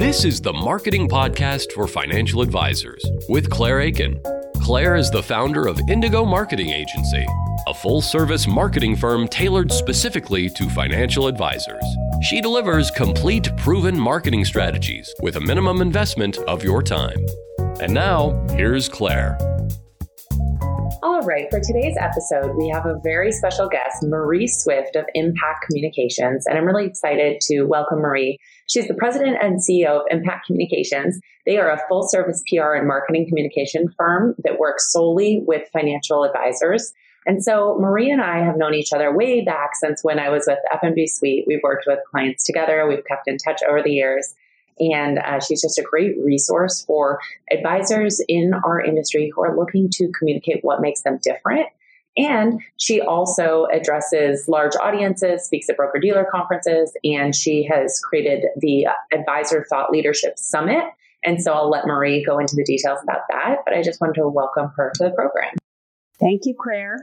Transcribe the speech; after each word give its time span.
This 0.00 0.24
is 0.24 0.40
the 0.40 0.54
Marketing 0.54 1.06
Podcast 1.06 1.72
for 1.72 1.86
Financial 1.86 2.40
Advisors 2.40 3.04
with 3.28 3.50
Claire 3.50 3.80
Akin. 3.80 4.18
Claire 4.62 4.96
is 4.96 5.10
the 5.10 5.22
founder 5.22 5.66
of 5.66 5.78
Indigo 5.90 6.24
Marketing 6.24 6.70
Agency, 6.70 7.26
a 7.66 7.74
full 7.74 8.00
service 8.00 8.46
marketing 8.46 8.96
firm 8.96 9.28
tailored 9.28 9.70
specifically 9.70 10.48
to 10.48 10.70
financial 10.70 11.26
advisors. 11.26 11.84
She 12.22 12.40
delivers 12.40 12.90
complete, 12.90 13.54
proven 13.58 14.00
marketing 14.00 14.46
strategies 14.46 15.14
with 15.20 15.36
a 15.36 15.40
minimum 15.40 15.82
investment 15.82 16.38
of 16.48 16.64
your 16.64 16.82
time. 16.82 17.26
And 17.82 17.92
now, 17.92 18.30
here's 18.52 18.88
Claire. 18.88 19.36
All 21.20 21.26
right, 21.26 21.50
for 21.50 21.60
today's 21.60 21.98
episode, 22.00 22.56
we 22.56 22.70
have 22.70 22.86
a 22.86 22.98
very 23.04 23.30
special 23.30 23.68
guest, 23.68 24.02
Marie 24.02 24.46
Swift 24.46 24.96
of 24.96 25.04
Impact 25.12 25.66
Communications. 25.66 26.46
And 26.46 26.56
I'm 26.56 26.64
really 26.64 26.86
excited 26.86 27.42
to 27.42 27.64
welcome 27.64 27.98
Marie. 27.98 28.38
She's 28.70 28.88
the 28.88 28.94
president 28.94 29.36
and 29.38 29.60
CEO 29.60 30.00
of 30.00 30.06
Impact 30.10 30.46
Communications. 30.46 31.20
They 31.44 31.58
are 31.58 31.70
a 31.70 31.80
full 31.90 32.08
service 32.08 32.42
PR 32.48 32.72
and 32.72 32.88
marketing 32.88 33.26
communication 33.28 33.92
firm 33.98 34.34
that 34.44 34.58
works 34.58 34.90
solely 34.90 35.42
with 35.46 35.68
financial 35.74 36.24
advisors. 36.24 36.90
And 37.26 37.44
so 37.44 37.76
Marie 37.78 38.10
and 38.10 38.22
I 38.22 38.38
have 38.38 38.56
known 38.56 38.72
each 38.72 38.94
other 38.94 39.14
way 39.14 39.44
back 39.44 39.72
since 39.74 40.02
when 40.02 40.18
I 40.18 40.30
was 40.30 40.44
with 40.46 40.58
FMG 40.72 41.04
Suite. 41.06 41.44
We've 41.46 41.60
worked 41.62 41.84
with 41.86 41.98
clients 42.10 42.44
together. 42.44 42.88
We've 42.88 43.04
kept 43.04 43.28
in 43.28 43.36
touch 43.36 43.60
over 43.68 43.82
the 43.82 43.92
years. 43.92 44.34
And 44.80 45.18
uh, 45.18 45.40
she's 45.40 45.62
just 45.62 45.78
a 45.78 45.82
great 45.82 46.16
resource 46.24 46.82
for 46.84 47.20
advisors 47.52 48.20
in 48.28 48.52
our 48.64 48.80
industry 48.80 49.30
who 49.34 49.42
are 49.42 49.56
looking 49.56 49.88
to 49.90 50.10
communicate 50.18 50.64
what 50.64 50.80
makes 50.80 51.02
them 51.02 51.18
different. 51.22 51.66
And 52.16 52.60
she 52.76 53.00
also 53.00 53.66
addresses 53.72 54.48
large 54.48 54.74
audiences, 54.82 55.44
speaks 55.44 55.68
at 55.68 55.76
broker 55.76 56.00
dealer 56.00 56.26
conferences, 56.30 56.96
and 57.04 57.34
she 57.34 57.68
has 57.70 58.00
created 58.00 58.46
the 58.56 58.88
Advisor 59.12 59.64
Thought 59.70 59.92
Leadership 59.92 60.38
Summit. 60.38 60.84
And 61.22 61.42
so 61.42 61.52
I'll 61.52 61.70
let 61.70 61.86
Marie 61.86 62.24
go 62.24 62.38
into 62.38 62.56
the 62.56 62.64
details 62.64 62.98
about 63.02 63.22
that, 63.30 63.58
but 63.64 63.74
I 63.74 63.82
just 63.82 64.00
wanted 64.00 64.14
to 64.14 64.28
welcome 64.28 64.72
her 64.76 64.90
to 64.96 65.04
the 65.04 65.10
program. 65.10 65.54
Thank 66.18 66.46
you, 66.46 66.54
Claire. 66.58 66.96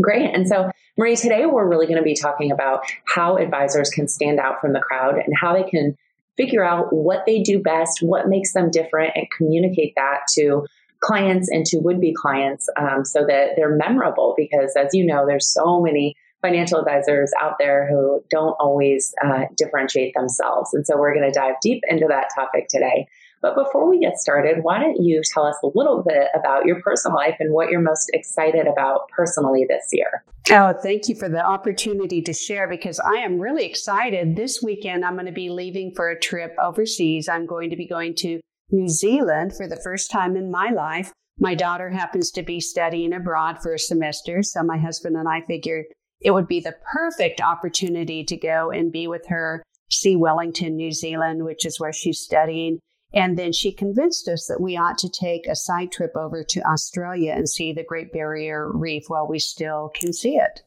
Great. 0.00 0.34
And 0.34 0.46
so, 0.46 0.70
Marie, 0.96 1.16
today 1.16 1.46
we're 1.46 1.66
really 1.66 1.86
going 1.86 1.98
to 1.98 2.04
be 2.04 2.14
talking 2.14 2.52
about 2.52 2.82
how 3.06 3.36
advisors 3.36 3.90
can 3.90 4.08
stand 4.08 4.38
out 4.38 4.60
from 4.60 4.72
the 4.72 4.80
crowd 4.80 5.14
and 5.14 5.34
how 5.40 5.54
they 5.54 5.68
can 5.68 5.96
figure 6.38 6.64
out 6.64 6.86
what 6.90 7.26
they 7.26 7.42
do 7.42 7.60
best, 7.60 7.98
what 8.00 8.28
makes 8.28 8.54
them 8.54 8.70
different, 8.70 9.12
and 9.14 9.26
communicate 9.36 9.92
that 9.96 10.20
to 10.36 10.64
clients 11.00 11.50
and 11.50 11.66
to 11.66 11.78
would 11.78 12.00
be 12.00 12.14
clients 12.14 12.68
um, 12.78 13.04
so 13.04 13.26
that 13.26 13.50
they're 13.56 13.76
memorable. 13.76 14.34
Because 14.36 14.74
as 14.76 14.94
you 14.94 15.04
know, 15.04 15.26
there's 15.26 15.52
so 15.52 15.82
many 15.82 16.16
financial 16.40 16.78
advisors 16.78 17.32
out 17.40 17.54
there 17.58 17.88
who 17.88 18.22
don't 18.30 18.54
always 18.60 19.12
uh, 19.24 19.44
differentiate 19.56 20.14
themselves. 20.14 20.72
And 20.72 20.86
so 20.86 20.96
we're 20.96 21.14
going 21.14 21.30
to 21.30 21.38
dive 21.38 21.54
deep 21.60 21.82
into 21.88 22.06
that 22.08 22.28
topic 22.34 22.68
today. 22.70 23.08
But 23.40 23.54
before 23.54 23.88
we 23.88 24.00
get 24.00 24.18
started, 24.18 24.62
why 24.62 24.80
don't 24.80 25.00
you 25.00 25.22
tell 25.32 25.44
us 25.44 25.56
a 25.62 25.68
little 25.74 26.02
bit 26.02 26.28
about 26.34 26.66
your 26.66 26.80
personal 26.82 27.16
life 27.16 27.36
and 27.38 27.52
what 27.52 27.70
you're 27.70 27.80
most 27.80 28.10
excited 28.12 28.66
about 28.66 29.08
personally 29.16 29.64
this 29.68 29.86
year? 29.92 30.24
Oh, 30.50 30.72
thank 30.82 31.08
you 31.08 31.14
for 31.14 31.28
the 31.28 31.44
opportunity 31.44 32.22
to 32.22 32.32
share 32.32 32.68
because 32.68 32.98
I 32.98 33.18
am 33.18 33.38
really 33.38 33.66
excited. 33.66 34.34
This 34.34 34.62
weekend, 34.62 35.04
I'm 35.04 35.14
going 35.14 35.26
to 35.26 35.32
be 35.32 35.50
leaving 35.50 35.92
for 35.94 36.08
a 36.08 36.18
trip 36.18 36.56
overseas. 36.60 37.28
I'm 37.28 37.46
going 37.46 37.70
to 37.70 37.76
be 37.76 37.86
going 37.86 38.14
to 38.16 38.40
New 38.70 38.88
Zealand 38.88 39.52
for 39.56 39.68
the 39.68 39.80
first 39.82 40.10
time 40.10 40.36
in 40.36 40.50
my 40.50 40.70
life. 40.70 41.12
My 41.38 41.54
daughter 41.54 41.90
happens 41.90 42.30
to 42.32 42.42
be 42.42 42.60
studying 42.60 43.12
abroad 43.12 43.62
for 43.62 43.72
a 43.72 43.78
semester, 43.78 44.42
so 44.42 44.62
my 44.62 44.78
husband 44.78 45.16
and 45.16 45.28
I 45.28 45.42
figured 45.46 45.84
it 46.20 46.32
would 46.32 46.48
be 46.48 46.60
the 46.60 46.74
perfect 46.92 47.40
opportunity 47.40 48.24
to 48.24 48.36
go 48.36 48.70
and 48.70 48.90
be 48.90 49.06
with 49.06 49.26
her, 49.28 49.62
see 49.90 50.16
Wellington, 50.16 50.76
New 50.76 50.90
Zealand, 50.90 51.44
which 51.44 51.64
is 51.64 51.78
where 51.78 51.92
she's 51.92 52.18
studying, 52.18 52.80
and 53.12 53.38
then 53.38 53.52
she 53.52 53.72
convinced 53.72 54.28
us 54.28 54.46
that 54.46 54.60
we 54.60 54.76
ought 54.76 54.98
to 54.98 55.08
take 55.08 55.46
a 55.46 55.56
side 55.56 55.90
trip 55.90 56.12
over 56.14 56.44
to 56.44 56.60
Australia 56.60 57.32
and 57.34 57.48
see 57.48 57.72
the 57.72 57.84
Great 57.84 58.12
Barrier 58.12 58.70
Reef 58.70 59.04
while 59.08 59.26
we 59.26 59.38
still 59.38 59.90
can 59.94 60.12
see 60.12 60.36
it. 60.36 60.62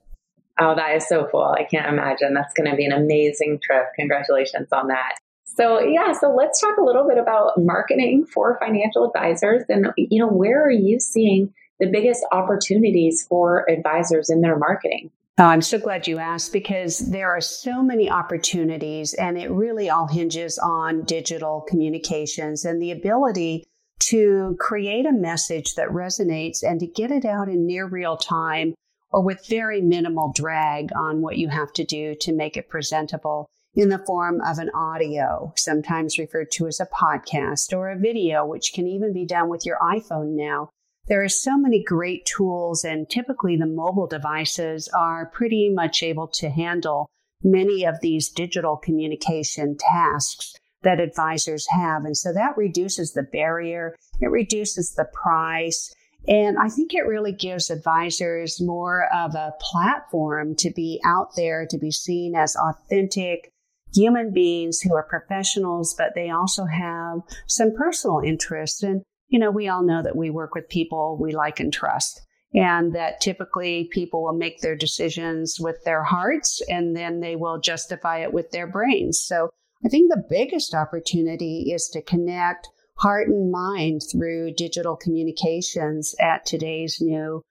Oh, 0.59 0.75
that 0.75 0.95
is 0.95 1.07
so 1.07 1.27
cool. 1.31 1.55
I 1.57 1.63
can't 1.63 1.87
imagine. 1.87 2.33
That's 2.33 2.53
going 2.53 2.69
to 2.69 2.75
be 2.75 2.85
an 2.85 2.91
amazing 2.91 3.59
trip. 3.63 3.85
Congratulations 3.95 4.67
on 4.71 4.87
that. 4.87 5.15
So, 5.45 5.81
yeah, 5.81 6.13
so 6.13 6.33
let's 6.33 6.61
talk 6.61 6.77
a 6.77 6.83
little 6.83 7.07
bit 7.07 7.17
about 7.17 7.53
marketing 7.57 8.25
for 8.25 8.57
financial 8.59 9.05
advisors 9.05 9.63
and 9.69 9.87
you 9.97 10.19
know, 10.19 10.27
where 10.27 10.63
are 10.63 10.71
you 10.71 10.99
seeing 10.99 11.53
the 11.79 11.87
biggest 11.87 12.25
opportunities 12.31 13.25
for 13.27 13.69
advisors 13.69 14.29
in 14.29 14.41
their 14.41 14.57
marketing? 14.57 15.11
Oh, 15.37 15.45
I'm 15.45 15.61
so 15.61 15.79
glad 15.79 16.07
you 16.07 16.17
asked 16.17 16.53
because 16.53 16.99
there 16.99 17.31
are 17.31 17.41
so 17.41 17.81
many 17.81 18.09
opportunities, 18.09 19.13
and 19.13 19.37
it 19.37 19.49
really 19.49 19.89
all 19.89 20.07
hinges 20.07 20.59
on 20.59 21.03
digital 21.03 21.61
communications 21.67 22.65
and 22.65 22.81
the 22.81 22.91
ability 22.91 23.65
to 23.99 24.57
create 24.59 25.05
a 25.05 25.11
message 25.11 25.75
that 25.75 25.87
resonates 25.89 26.63
and 26.63 26.79
to 26.79 26.87
get 26.87 27.11
it 27.11 27.23
out 27.23 27.47
in 27.47 27.65
near 27.65 27.87
real 27.87 28.17
time 28.17 28.73
or 29.11 29.21
with 29.21 29.47
very 29.47 29.81
minimal 29.81 30.31
drag 30.35 30.89
on 30.95 31.21
what 31.21 31.37
you 31.37 31.49
have 31.49 31.71
to 31.73 31.83
do 31.83 32.15
to 32.15 32.33
make 32.33 32.57
it 32.57 32.69
presentable 32.69 33.47
in 33.73 33.89
the 33.89 33.99
form 33.99 34.41
of 34.41 34.57
an 34.57 34.69
audio, 34.73 35.53
sometimes 35.55 36.19
referred 36.19 36.51
to 36.51 36.67
as 36.67 36.79
a 36.79 36.85
podcast 36.85 37.75
or 37.75 37.89
a 37.89 37.97
video, 37.97 38.45
which 38.45 38.73
can 38.73 38.87
even 38.87 39.13
be 39.13 39.25
done 39.25 39.49
with 39.49 39.65
your 39.65 39.77
iPhone 39.77 40.35
now. 40.35 40.69
There 41.07 41.23
are 41.23 41.29
so 41.29 41.57
many 41.57 41.83
great 41.83 42.25
tools, 42.25 42.83
and 42.83 43.09
typically 43.09 43.57
the 43.57 43.65
mobile 43.65 44.07
devices 44.07 44.87
are 44.97 45.25
pretty 45.25 45.69
much 45.69 46.03
able 46.03 46.27
to 46.27 46.49
handle 46.49 47.09
many 47.43 47.85
of 47.85 47.99
these 48.01 48.29
digital 48.29 48.77
communication 48.77 49.75
tasks 49.77 50.53
that 50.83 50.99
advisors 50.99 51.67
have. 51.69 52.05
And 52.05 52.15
so 52.15 52.33
that 52.33 52.57
reduces 52.57 53.13
the 53.13 53.23
barrier, 53.23 53.95
it 54.19 54.27
reduces 54.27 54.93
the 54.93 55.05
price. 55.05 55.93
And 56.27 56.57
I 56.59 56.69
think 56.69 56.93
it 56.93 57.07
really 57.07 57.33
gives 57.33 57.71
advisors 57.71 58.61
more 58.61 59.07
of 59.13 59.33
a 59.33 59.53
platform 59.59 60.55
to 60.57 60.71
be 60.71 61.01
out 61.03 61.35
there, 61.35 61.65
to 61.67 61.77
be 61.77 61.91
seen 61.91 62.35
as 62.35 62.55
authentic 62.55 63.51
human 63.93 64.31
beings 64.31 64.81
who 64.81 64.95
are 64.95 65.03
professionals, 65.03 65.93
but 65.97 66.13
they 66.15 66.29
also 66.29 66.65
have 66.65 67.19
some 67.47 67.73
personal 67.75 68.21
interests. 68.23 68.83
And 68.83 69.01
you 69.31 69.39
know, 69.39 69.49
we 69.49 69.67
all 69.67 69.81
know 69.81 70.03
that 70.03 70.15
we 70.15 70.29
work 70.29 70.53
with 70.53 70.69
people 70.69 71.17
we 71.19 71.31
like 71.31 71.59
and 71.59 71.73
trust. 71.73 72.21
And 72.53 72.93
that 72.93 73.21
typically 73.21 73.87
people 73.93 74.23
will 74.23 74.37
make 74.37 74.59
their 74.59 74.75
decisions 74.75 75.57
with 75.57 75.77
their 75.85 76.03
hearts 76.03 76.61
and 76.67 76.93
then 76.93 77.21
they 77.21 77.37
will 77.37 77.61
justify 77.61 78.19
it 78.19 78.33
with 78.33 78.51
their 78.51 78.67
brains. 78.67 79.23
So 79.25 79.49
I 79.85 79.87
think 79.87 80.11
the 80.11 80.25
biggest 80.29 80.75
opportunity 80.75 81.71
is 81.73 81.87
to 81.93 82.01
connect 82.01 82.67
heart 82.97 83.29
and 83.29 83.51
mind 83.51 84.01
through 84.11 84.55
digital 84.55 84.97
communications 84.97 86.13
at 86.19 86.45
today's 86.45 86.97
new 86.99 87.41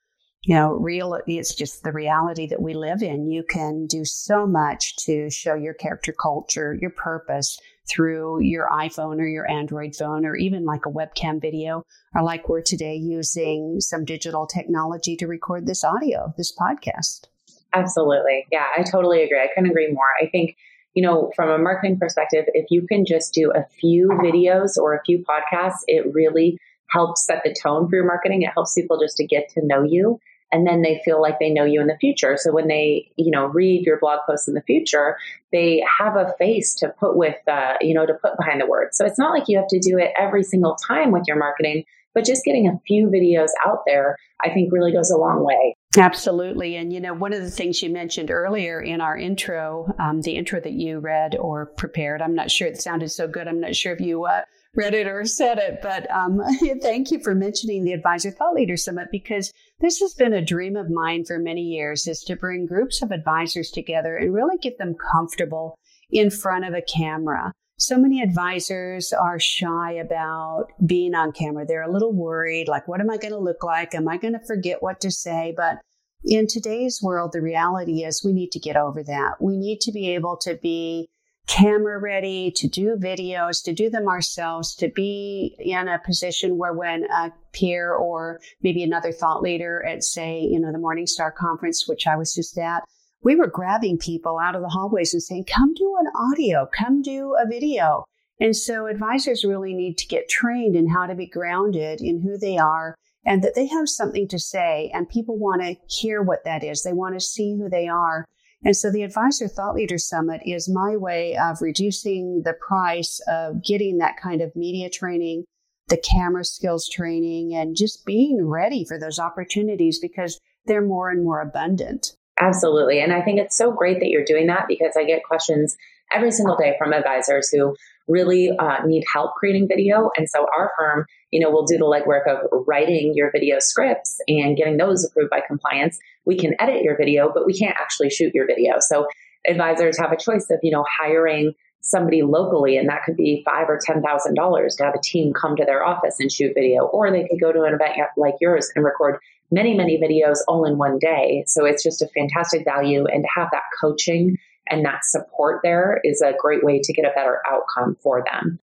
you 0.42 0.54
know, 0.54 0.72
real, 0.72 1.18
it's 1.26 1.54
just 1.54 1.82
the 1.82 1.92
reality 1.92 2.47
that 2.47 2.62
we 2.62 2.72
live 2.72 3.02
in. 3.02 3.30
You 3.30 3.42
can 3.42 3.86
do 3.86 4.04
so 4.04 4.47
much 4.47 4.97
to 5.04 5.28
show 5.28 5.54
your 5.54 5.74
character 5.74 6.14
culture, 6.18 6.76
your 6.80 6.91
purpose 6.91 7.58
through 7.91 8.41
your 8.43 8.69
iPhone 8.71 9.19
or 9.19 9.27
your 9.27 9.51
Android 9.51 9.97
phone, 9.97 10.25
or 10.25 10.37
even 10.37 10.65
like 10.65 10.87
a 10.87 10.91
webcam 10.91 11.41
video, 11.41 11.84
or 12.15 12.23
like 12.23 12.49
we're 12.49 12.62
today 12.62 12.95
using 12.95 13.81
some 13.81 14.05
digital 14.05 14.47
technology 14.47 15.17
to 15.17 15.27
record 15.27 15.67
this 15.67 15.83
audio, 15.83 16.33
this 16.37 16.55
podcast. 16.56 17.27
Absolutely. 17.75 18.47
Yeah, 18.51 18.67
I 18.77 18.83
totally 18.83 19.23
agree. 19.23 19.41
I 19.41 19.49
couldn't 19.55 19.71
agree 19.71 19.93
more. 19.93 20.11
I 20.21 20.27
think, 20.27 20.56
you 20.95 21.03
know, 21.03 21.31
from 21.37 21.51
a 21.51 21.59
marketing 21.59 21.99
perspective, 21.99 22.45
if 22.49 22.67
you 22.71 22.87
can 22.87 23.05
just 23.06 23.33
do 23.33 23.53
a 23.53 23.65
few 23.81 24.09
videos 24.22 24.77
or 24.77 24.95
a 24.95 25.03
few 25.05 25.25
podcasts, 25.25 25.81
it 25.87 26.12
really 26.12 26.59
helps 26.91 27.25
set 27.25 27.43
the 27.45 27.55
tone 27.62 27.89
for 27.89 27.97
your 27.97 28.07
marketing. 28.07 28.43
It 28.43 28.51
helps 28.53 28.75
people 28.75 28.99
just 28.99 29.17
to 29.19 29.27
get 29.27 29.49
to 29.51 29.61
know 29.65 29.84
you 29.84 30.19
and 30.53 30.66
then 30.66 30.83
they 30.83 31.00
feel 31.05 31.21
like 31.21 31.38
they 31.38 31.50
know 31.50 31.65
you 31.65 31.81
in 31.81 31.87
the 31.87 31.97
future. 32.00 32.37
So 32.37 32.53
when 32.53 32.69
they, 32.69 33.11
you 33.16 33.31
know, 33.31 33.47
read 33.47 33.87
your 33.87 33.99
blog 33.99 34.21
posts 34.27 34.49
in 34.49 34.55
the 34.55 34.62
future, 34.62 35.16
they 35.53 35.83
have 35.99 36.16
a 36.16 36.34
face 36.38 36.74
to 36.77 36.89
put 36.89 37.16
with, 37.16 37.36
uh, 37.48 37.74
you 37.80 37.95
know, 37.95 38.07
to 38.07 38.15
put 38.15 38.36
behind 38.36 38.60
the 38.60 38.66
words. 38.66 38.97
So 38.97 39.04
it's 39.04 39.19
not 39.19 39.33
like 39.33 39.45
you 39.48 39.59
have 39.59 39.69
to 39.69 39.78
do 39.78 39.98
it 39.98 40.13
every 40.19 40.42
single 40.42 40.77
time 40.77 41.13
with 41.13 41.24
your 41.27 41.39
marketing, 41.39 41.84
but 42.15 42.24
just 42.24 42.45
getting 42.45 42.66
a 42.66 42.80
few 42.86 43.09
videos 43.09 43.51
out 43.65 43.83
there, 43.86 44.16
I 44.45 44.53
think 44.53 44.72
really 44.72 44.92
goes 44.92 45.10
a 45.10 45.16
long 45.16 45.45
way. 45.45 45.77
Absolutely. 45.97 46.77
And, 46.77 46.92
you 46.92 47.01
know, 47.01 47.15
one 47.15 47.33
of 47.33 47.42
the 47.42 47.51
things 47.51 47.83
you 47.83 47.91
mentioned 47.91 48.30
earlier 48.30 48.80
in 48.80 49.01
our 49.01 49.16
intro, 49.16 49.92
um, 49.98 50.21
the 50.22 50.33
intro 50.33 50.60
that 50.60 50.72
you 50.72 50.98
read 50.98 51.36
or 51.36 51.66
prepared, 51.66 52.22
I'm 52.22 52.34
not 52.34 52.51
sure 52.51 52.69
it 52.69 52.80
sounded 52.80 53.10
so 53.10 53.28
good. 53.28 53.47
I'm 53.47 53.60
not 53.60 53.77
sure 53.77 53.92
if 53.92 54.01
you, 54.01 54.24
uh, 54.24 54.42
read 54.75 54.95
it 54.95 55.07
or 55.07 55.25
said 55.25 55.59
it, 55.59 55.81
but 55.83 56.11
um, 56.11 56.41
thank 56.83 57.11
you 57.11 57.21
for 57.22 57.34
mentioning 57.34 57.84
the 57.84 57.93
Advisor 57.93 58.31
Thought 58.31 58.55
Leader 58.55 58.77
Summit 58.77 59.09
because 59.11 59.53
this 59.81 59.99
has 60.01 60.15
been 60.15 60.33
a 60.33 60.45
dream 60.45 60.77
of 60.77 60.91
mine 60.91 61.25
for 61.25 61.39
many 61.39 61.63
years 61.63 62.07
is 62.07 62.22
to 62.25 62.37
bring 62.37 62.67
groups 62.67 63.03
of 63.03 63.11
advisors 63.11 63.71
together 63.71 64.17
and 64.17 64.33
really 64.33 64.59
get 64.59 64.78
them 64.78 64.95
comfortable 65.13 65.77
in 66.11 66.31
front 66.31 66.65
of 66.65 66.75
a 66.75 66.83
camera. 66.83 67.53
So 67.78 67.97
many 67.97 68.22
advisors 68.22 69.13
are 69.13 69.41
shy 69.41 69.93
about 69.93 70.67
being 70.84 71.15
on 71.15 71.33
camera. 71.33 71.65
They're 71.67 71.89
a 71.89 71.93
little 71.93 72.13
worried, 72.13 72.69
like, 72.69 72.87
what 72.87 73.01
am 73.01 73.11
I 73.11 73.17
going 73.17 73.33
to 73.33 73.39
look 73.39 73.65
like? 73.65 73.95
Am 73.95 74.07
I 74.07 74.19
going 74.19 74.34
to 74.34 74.47
forget 74.47 74.83
what 74.83 75.01
to 75.01 75.11
say? 75.11 75.55
But 75.57 75.78
in 76.22 76.47
today's 76.47 77.01
world, 77.03 77.31
the 77.33 77.41
reality 77.41 78.05
is 78.05 78.22
we 78.22 78.34
need 78.34 78.53
to 78.53 78.59
get 78.59 78.77
over 78.77 79.03
that. 79.03 79.37
We 79.41 79.57
need 79.57 79.81
to 79.81 79.93
be 79.93 80.15
able 80.15 80.37
to 80.43 80.57
be 80.57 81.09
camera 81.50 81.98
ready, 81.98 82.52
to 82.52 82.68
do 82.68 82.97
videos, 82.97 83.62
to 83.64 83.72
do 83.72 83.91
them 83.91 84.06
ourselves, 84.06 84.74
to 84.76 84.88
be 84.88 85.56
in 85.58 85.88
a 85.88 86.00
position 86.06 86.56
where 86.56 86.72
when 86.72 87.04
a 87.10 87.32
peer 87.52 87.92
or 87.92 88.41
maybe 88.62 88.84
another 88.84 89.10
thought 89.10 89.42
leader 89.42 89.84
at, 89.84 90.04
say, 90.04 90.41
you 90.41 90.60
know, 90.60 90.70
the 90.70 90.78
Morningstar 90.78 91.34
conference, 91.34 91.88
which 91.88 92.06
I 92.06 92.14
was 92.14 92.34
just 92.34 92.56
at, 92.56 92.84
we 93.24 93.34
were 93.34 93.48
grabbing 93.48 93.98
people 93.98 94.38
out 94.38 94.54
of 94.54 94.62
the 94.62 94.68
hallways 94.68 95.12
and 95.12 95.22
saying, 95.22 95.44
come 95.44 95.74
do 95.74 95.97
an 96.00 96.06
audio, 96.14 96.68
come 96.72 97.02
do 97.02 97.34
a 97.34 97.48
video. 97.48 98.04
And 98.38 98.56
so 98.56 98.86
advisors 98.86 99.44
really 99.44 99.74
need 99.74 99.98
to 99.98 100.06
get 100.06 100.28
trained 100.28 100.76
in 100.76 100.88
how 100.88 101.06
to 101.06 101.16
be 101.16 101.26
grounded 101.26 102.00
in 102.00 102.22
who 102.22 102.38
they 102.38 102.58
are 102.58 102.94
and 103.26 103.42
that 103.42 103.54
they 103.54 103.66
have 103.66 103.88
something 103.88 104.28
to 104.28 104.38
say 104.38 104.91
and 104.94 105.08
people 105.08 105.36
want 105.36 105.62
to 105.62 105.76
hear 105.88 106.22
what 106.22 106.44
that 106.44 106.62
is. 106.62 106.82
They 106.82 106.92
want 106.92 107.16
to 107.16 107.20
see 107.20 107.56
who 107.56 107.68
they 107.68 107.88
are. 107.88 108.24
And 108.65 108.77
so 108.77 108.91
the 108.91 109.03
Advisor 109.03 109.48
Thought 109.48 109.74
Leader 109.74 109.98
Summit 109.98 110.42
is 110.45 110.68
my 110.68 110.97
way 110.97 111.36
of 111.36 111.62
reducing 111.62 112.42
the 112.45 112.53
price 112.53 113.21
of 113.27 113.65
getting 113.65 113.98
that 113.98 114.18
kind 114.21 114.42
of 114.42 114.54
media 114.54 114.91
training, 114.91 115.45
the 115.89 115.97
camera 115.97 116.45
skills 116.45 116.89
training, 116.89 117.54
and 117.54 117.74
just 117.74 118.04
being 118.04 118.47
ready 118.47 118.84
for 118.84 118.98
those 118.98 119.18
opportunities 119.18 119.98
because 119.98 120.39
they're 120.66 120.84
more 120.84 121.09
and 121.09 121.24
more 121.24 121.41
abundant. 121.41 122.15
Absolutely. 122.39 123.01
And 123.01 123.12
I 123.12 123.22
think 123.22 123.39
it's 123.39 123.57
so 123.57 123.72
great 123.72 124.01
that 124.01 124.09
you're 124.09 124.24
doing 124.24 124.47
that 124.47 124.66
because 124.68 124.95
I 124.97 125.04
get 125.04 125.24
questions 125.24 125.77
every 126.12 126.30
single 126.30 126.57
day 126.57 126.74
from 126.78 126.92
advisors 126.92 127.51
who 127.51 127.74
really 128.10 128.51
uh, 128.59 128.84
need 128.84 129.04
help 129.12 129.34
creating 129.36 129.68
video. 129.68 130.10
And 130.16 130.28
so 130.28 130.47
our 130.57 130.71
firm, 130.78 131.07
you 131.30 131.41
know, 131.41 131.51
will 131.51 131.65
do 131.65 131.78
the 131.78 131.84
legwork 131.84 132.27
of 132.28 132.39
writing 132.66 133.12
your 133.15 133.30
video 133.30 133.59
scripts 133.60 134.18
and 134.28 134.57
getting 134.57 134.77
those 134.77 135.04
approved 135.04 135.30
by 135.30 135.41
compliance. 135.47 135.98
We 136.27 136.36
can 136.36 136.54
edit 136.59 136.83
your 136.83 136.97
video, 136.97 137.30
but 137.33 137.47
we 137.47 137.54
can't 137.57 137.77
actually 137.80 138.10
shoot 138.10 138.34
your 138.34 138.47
video. 138.47 138.74
So 138.80 139.07
advisors 139.48 139.98
have 139.98 140.12
a 140.12 140.16
choice 140.16 140.48
of, 140.51 140.59
you 140.62 140.72
know, 140.72 140.84
hiring 141.01 141.54
somebody 141.83 142.21
locally, 142.21 142.77
and 142.77 142.91
that 142.91 143.04
could 143.07 143.16
be 143.16 143.42
five 143.42 143.66
or 143.71 143.78
ten 143.83 144.03
thousand 144.03 144.34
dollars 144.34 144.77
to 144.77 144.84
have 144.84 144.95
a 144.95 145.01
team 145.03 145.33
come 145.33 145.57
to 145.57 145.65
their 145.65 145.83
office 145.83 146.16
and 146.21 146.30
shoot 146.30 146.53
video, 146.54 146.84
or 146.84 147.10
they 147.10 147.27
could 147.27 147.41
go 147.41 147.53
to 147.53 147.62
an 147.62 147.72
event 147.72 147.92
like 148.18 148.34
yours 148.39 148.71
and 148.74 148.84
record 148.84 149.18
many, 149.51 149.74
many 149.74 149.98
videos 149.98 150.36
all 150.47 150.66
in 150.66 150.77
one 150.77 150.98
day. 150.98 151.42
So 151.47 151.65
it's 151.65 151.83
just 151.83 152.03
a 152.03 152.09
fantastic 152.09 152.66
value, 152.66 153.07
and 153.07 153.24
to 153.24 153.28
have 153.34 153.48
that 153.53 153.62
coaching 153.80 154.36
and 154.71 154.84
that 154.84 155.05
support 155.05 155.61
there 155.63 156.01
is 156.05 156.22
a 156.22 156.34
great 156.39 156.65
way 156.65 156.81
to 156.83 156.93
get 156.93 157.05
a 157.05 157.13
better 157.15 157.41
outcome 157.51 157.97
for 158.03 158.25
them. 158.25 158.59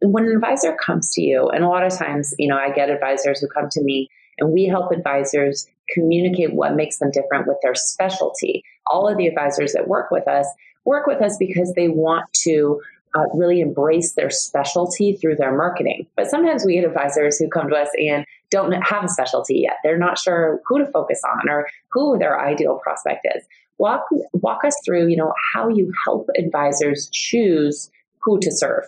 When 0.00 0.24
an 0.24 0.32
advisor 0.32 0.74
comes 0.74 1.08
to 1.10 1.22
you, 1.22 1.48
and 1.50 1.62
a 1.62 1.68
lot 1.68 1.84
of 1.84 1.96
times, 1.96 2.34
you 2.38 2.48
know, 2.48 2.56
I 2.56 2.70
get 2.72 2.90
advisors 2.90 3.40
who 3.40 3.48
come 3.48 3.68
to 3.70 3.82
me 3.82 4.08
and 4.38 4.52
we 4.52 4.64
help 4.64 4.90
advisors 4.90 5.66
communicate 5.90 6.54
what 6.54 6.74
makes 6.74 6.98
them 6.98 7.10
different 7.12 7.46
with 7.46 7.58
their 7.62 7.74
specialty. 7.74 8.64
All 8.90 9.08
of 9.08 9.16
the 9.16 9.26
advisors 9.26 9.72
that 9.74 9.88
work 9.88 10.10
with 10.10 10.26
us 10.26 10.46
work 10.84 11.06
with 11.06 11.22
us 11.22 11.36
because 11.38 11.72
they 11.74 11.88
want 11.88 12.24
to 12.32 12.80
uh, 13.14 13.26
really 13.34 13.60
embrace 13.60 14.14
their 14.14 14.30
specialty 14.30 15.12
through 15.12 15.36
their 15.36 15.56
marketing. 15.56 16.06
But 16.16 16.28
sometimes 16.28 16.64
we 16.64 16.74
get 16.74 16.84
advisors 16.84 17.38
who 17.38 17.48
come 17.48 17.68
to 17.68 17.76
us 17.76 17.88
and 17.98 18.24
don't 18.50 18.72
have 18.72 19.04
a 19.04 19.08
specialty 19.08 19.60
yet. 19.60 19.76
They're 19.82 19.98
not 19.98 20.18
sure 20.18 20.60
who 20.66 20.78
to 20.78 20.86
focus 20.86 21.20
on 21.24 21.48
or 21.48 21.68
who 21.90 22.18
their 22.18 22.40
ideal 22.40 22.80
prospect 22.82 23.26
is. 23.36 23.44
Walk 23.82 24.06
walk 24.32 24.64
us 24.64 24.76
through, 24.84 25.08
you 25.08 25.16
know, 25.16 25.32
how 25.52 25.68
you 25.68 25.92
help 26.04 26.28
advisors 26.38 27.10
choose 27.12 27.90
who 28.22 28.38
to 28.38 28.52
serve. 28.52 28.84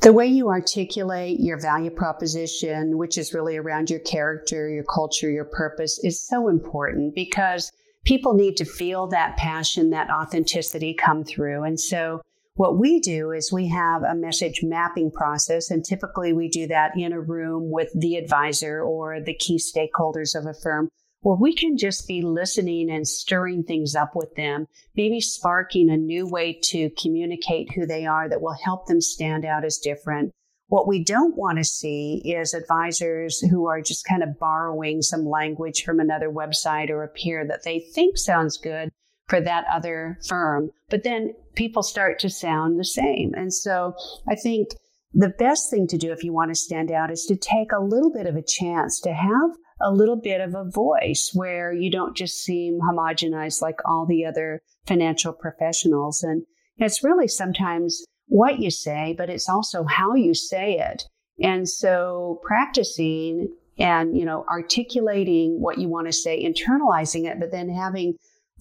The 0.00 0.14
way 0.14 0.26
you 0.26 0.48
articulate 0.48 1.40
your 1.40 1.60
value 1.60 1.90
proposition, 1.90 2.96
which 2.96 3.18
is 3.18 3.34
really 3.34 3.58
around 3.58 3.90
your 3.90 4.00
character, 4.00 4.70
your 4.70 4.84
culture, 4.84 5.30
your 5.30 5.44
purpose, 5.44 6.00
is 6.02 6.26
so 6.26 6.48
important 6.48 7.14
because 7.14 7.70
people 8.06 8.32
need 8.32 8.56
to 8.56 8.64
feel 8.64 9.08
that 9.08 9.36
passion, 9.36 9.90
that 9.90 10.08
authenticity 10.08 10.94
come 10.94 11.22
through. 11.22 11.62
And 11.62 11.78
so 11.78 12.22
what 12.54 12.78
we 12.78 13.00
do 13.00 13.30
is 13.30 13.52
we 13.52 13.68
have 13.68 14.04
a 14.04 14.14
message 14.14 14.60
mapping 14.62 15.10
process, 15.10 15.70
and 15.70 15.84
typically 15.84 16.32
we 16.32 16.48
do 16.48 16.66
that 16.68 16.92
in 16.96 17.12
a 17.12 17.20
room 17.20 17.70
with 17.70 17.90
the 17.94 18.16
advisor 18.16 18.80
or 18.80 19.20
the 19.20 19.34
key 19.34 19.58
stakeholders 19.58 20.34
of 20.34 20.46
a 20.46 20.54
firm 20.54 20.88
where 21.24 21.36
we 21.36 21.54
can 21.54 21.78
just 21.78 22.06
be 22.06 22.20
listening 22.20 22.90
and 22.90 23.08
stirring 23.08 23.62
things 23.62 23.94
up 23.94 24.14
with 24.14 24.34
them, 24.34 24.68
maybe 24.94 25.22
sparking 25.22 25.88
a 25.88 25.96
new 25.96 26.28
way 26.28 26.52
to 26.62 26.90
communicate 27.02 27.72
who 27.72 27.86
they 27.86 28.04
are 28.04 28.28
that 28.28 28.42
will 28.42 28.56
help 28.62 28.86
them 28.86 29.00
stand 29.00 29.42
out 29.42 29.64
as 29.64 29.78
different. 29.78 30.30
What 30.66 30.86
we 30.86 31.02
don't 31.02 31.34
want 31.34 31.56
to 31.56 31.64
see 31.64 32.20
is 32.26 32.52
advisors 32.52 33.40
who 33.40 33.66
are 33.66 33.80
just 33.80 34.06
kind 34.06 34.22
of 34.22 34.38
borrowing 34.38 35.00
some 35.00 35.24
language 35.24 35.82
from 35.82 35.98
another 35.98 36.28
website 36.28 36.90
or 36.90 37.02
a 37.02 37.08
peer 37.08 37.46
that 37.48 37.64
they 37.64 37.80
think 37.94 38.18
sounds 38.18 38.58
good 38.58 38.90
for 39.26 39.40
that 39.40 39.64
other 39.72 40.18
firm, 40.28 40.72
but 40.90 41.04
then 41.04 41.32
people 41.54 41.82
start 41.82 42.18
to 42.18 42.28
sound 42.28 42.78
the 42.78 42.84
same. 42.84 43.32
And 43.34 43.54
so 43.54 43.94
I 44.28 44.34
think 44.34 44.68
the 45.14 45.30
best 45.30 45.70
thing 45.70 45.86
to 45.86 45.96
do 45.96 46.12
if 46.12 46.22
you 46.22 46.34
want 46.34 46.50
to 46.50 46.54
stand 46.54 46.90
out 46.90 47.10
is 47.10 47.24
to 47.26 47.36
take 47.36 47.72
a 47.72 47.82
little 47.82 48.12
bit 48.12 48.26
of 48.26 48.36
a 48.36 48.42
chance 48.42 49.00
to 49.00 49.14
have 49.14 49.52
a 49.84 49.92
little 49.92 50.16
bit 50.16 50.40
of 50.40 50.54
a 50.54 50.68
voice 50.68 51.30
where 51.34 51.72
you 51.72 51.90
don't 51.90 52.16
just 52.16 52.42
seem 52.42 52.80
homogenized 52.80 53.60
like 53.60 53.78
all 53.84 54.06
the 54.06 54.24
other 54.24 54.62
financial 54.86 55.32
professionals. 55.32 56.22
And 56.22 56.42
it's 56.78 57.04
really 57.04 57.28
sometimes 57.28 58.04
what 58.26 58.58
you 58.58 58.70
say, 58.70 59.14
but 59.16 59.28
it's 59.30 59.48
also 59.48 59.84
how 59.84 60.14
you 60.14 60.34
say 60.34 60.78
it. 60.78 61.04
And 61.40 61.68
so 61.68 62.40
practicing 62.42 63.54
and, 63.78 64.16
you 64.16 64.24
know, 64.24 64.44
articulating 64.48 65.60
what 65.60 65.78
you 65.78 65.88
want 65.88 66.06
to 66.06 66.12
say, 66.12 66.42
internalizing 66.42 67.30
it, 67.30 67.38
but 67.38 67.50
then 67.50 67.68
having 67.68 68.14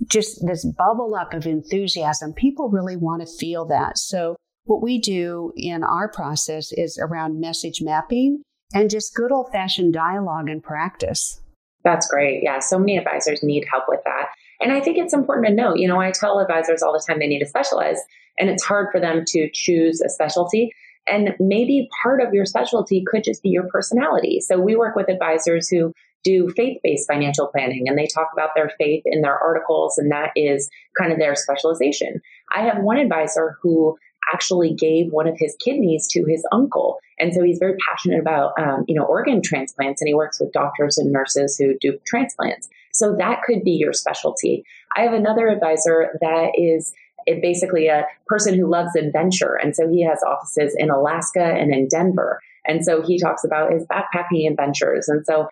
just 0.07 0.45
this 0.45 0.65
bubble 0.65 1.15
up 1.15 1.33
of 1.33 1.45
enthusiasm. 1.45 2.33
People 2.33 2.69
really 2.69 2.97
want 2.97 3.21
to 3.21 3.37
feel 3.37 3.65
that. 3.67 3.97
So 3.97 4.35
what 4.65 4.81
we 4.81 4.99
do 4.99 5.53
in 5.55 5.83
our 5.83 6.09
process 6.09 6.71
is 6.71 6.97
around 6.97 7.39
message 7.39 7.79
mapping 7.81 8.43
and 8.73 8.89
just 8.89 9.15
good 9.15 9.31
old 9.31 9.51
fashioned 9.51 9.93
dialogue 9.93 10.49
and 10.49 10.63
practice. 10.63 11.41
That's 11.83 12.07
great. 12.07 12.41
Yeah. 12.43 12.59
So 12.59 12.79
many 12.79 12.97
advisors 12.97 13.43
need 13.43 13.65
help 13.69 13.85
with 13.87 13.99
that. 14.05 14.29
And 14.61 14.71
I 14.71 14.79
think 14.79 14.97
it's 14.97 15.13
important 15.13 15.47
to 15.47 15.53
note, 15.53 15.77
you 15.77 15.87
know, 15.87 15.99
I 15.99 16.11
tell 16.11 16.39
advisors 16.39 16.81
all 16.81 16.93
the 16.93 17.03
time 17.05 17.19
they 17.19 17.27
need 17.27 17.39
to 17.39 17.45
specialize, 17.45 17.97
and 18.39 18.49
it's 18.49 18.63
hard 18.63 18.87
for 18.91 18.99
them 18.99 19.23
to 19.27 19.49
choose 19.53 19.99
a 20.01 20.09
specialty. 20.09 20.71
And 21.07 21.35
maybe 21.39 21.89
part 22.01 22.21
of 22.21 22.33
your 22.33 22.45
specialty 22.45 23.03
could 23.05 23.25
just 23.25 23.43
be 23.43 23.49
your 23.49 23.67
personality. 23.67 24.39
So 24.39 24.57
we 24.57 24.77
work 24.77 24.95
with 24.95 25.09
advisors 25.09 25.67
who 25.67 25.91
do 26.23 26.49
faith 26.55 26.77
based 26.81 27.09
financial 27.11 27.47
planning 27.47 27.89
and 27.89 27.97
they 27.97 28.07
talk 28.07 28.29
about 28.31 28.51
their 28.55 28.71
faith 28.77 29.03
in 29.05 29.21
their 29.21 29.37
articles, 29.37 29.97
and 29.97 30.09
that 30.11 30.31
is 30.37 30.69
kind 30.97 31.11
of 31.11 31.19
their 31.19 31.35
specialization. 31.35 32.21
I 32.55 32.61
have 32.61 32.81
one 32.81 32.97
advisor 32.97 33.57
who 33.61 33.97
actually 34.33 34.73
gave 34.73 35.11
one 35.11 35.27
of 35.27 35.35
his 35.37 35.55
kidneys 35.63 36.07
to 36.11 36.23
his 36.25 36.45
uncle. 36.51 36.99
And 37.19 37.33
so 37.33 37.43
he's 37.43 37.59
very 37.59 37.75
passionate 37.89 38.19
about, 38.19 38.53
um, 38.59 38.85
you 38.87 38.95
know, 38.95 39.05
organ 39.05 39.41
transplants 39.41 40.01
and 40.01 40.07
he 40.07 40.13
works 40.13 40.39
with 40.39 40.51
doctors 40.51 40.97
and 40.97 41.11
nurses 41.11 41.57
who 41.57 41.77
do 41.79 41.97
transplants. 42.05 42.69
So 42.93 43.15
that 43.17 43.41
could 43.43 43.63
be 43.63 43.71
your 43.71 43.93
specialty. 43.93 44.63
I 44.95 45.01
have 45.01 45.13
another 45.13 45.47
advisor 45.47 46.17
that 46.21 46.51
is 46.55 46.93
basically 47.25 47.87
a 47.87 48.05
person 48.27 48.53
who 48.53 48.69
loves 48.69 48.95
adventure. 48.95 49.55
And 49.55 49.75
so 49.75 49.89
he 49.89 50.03
has 50.03 50.21
offices 50.23 50.75
in 50.77 50.89
Alaska 50.89 51.43
and 51.43 51.73
in 51.73 51.87
Denver. 51.87 52.39
And 52.65 52.83
so 52.85 53.01
he 53.01 53.19
talks 53.19 53.43
about 53.43 53.71
his 53.71 53.85
backpacking 53.85 54.49
adventures. 54.49 55.07
And 55.07 55.25
so 55.25 55.47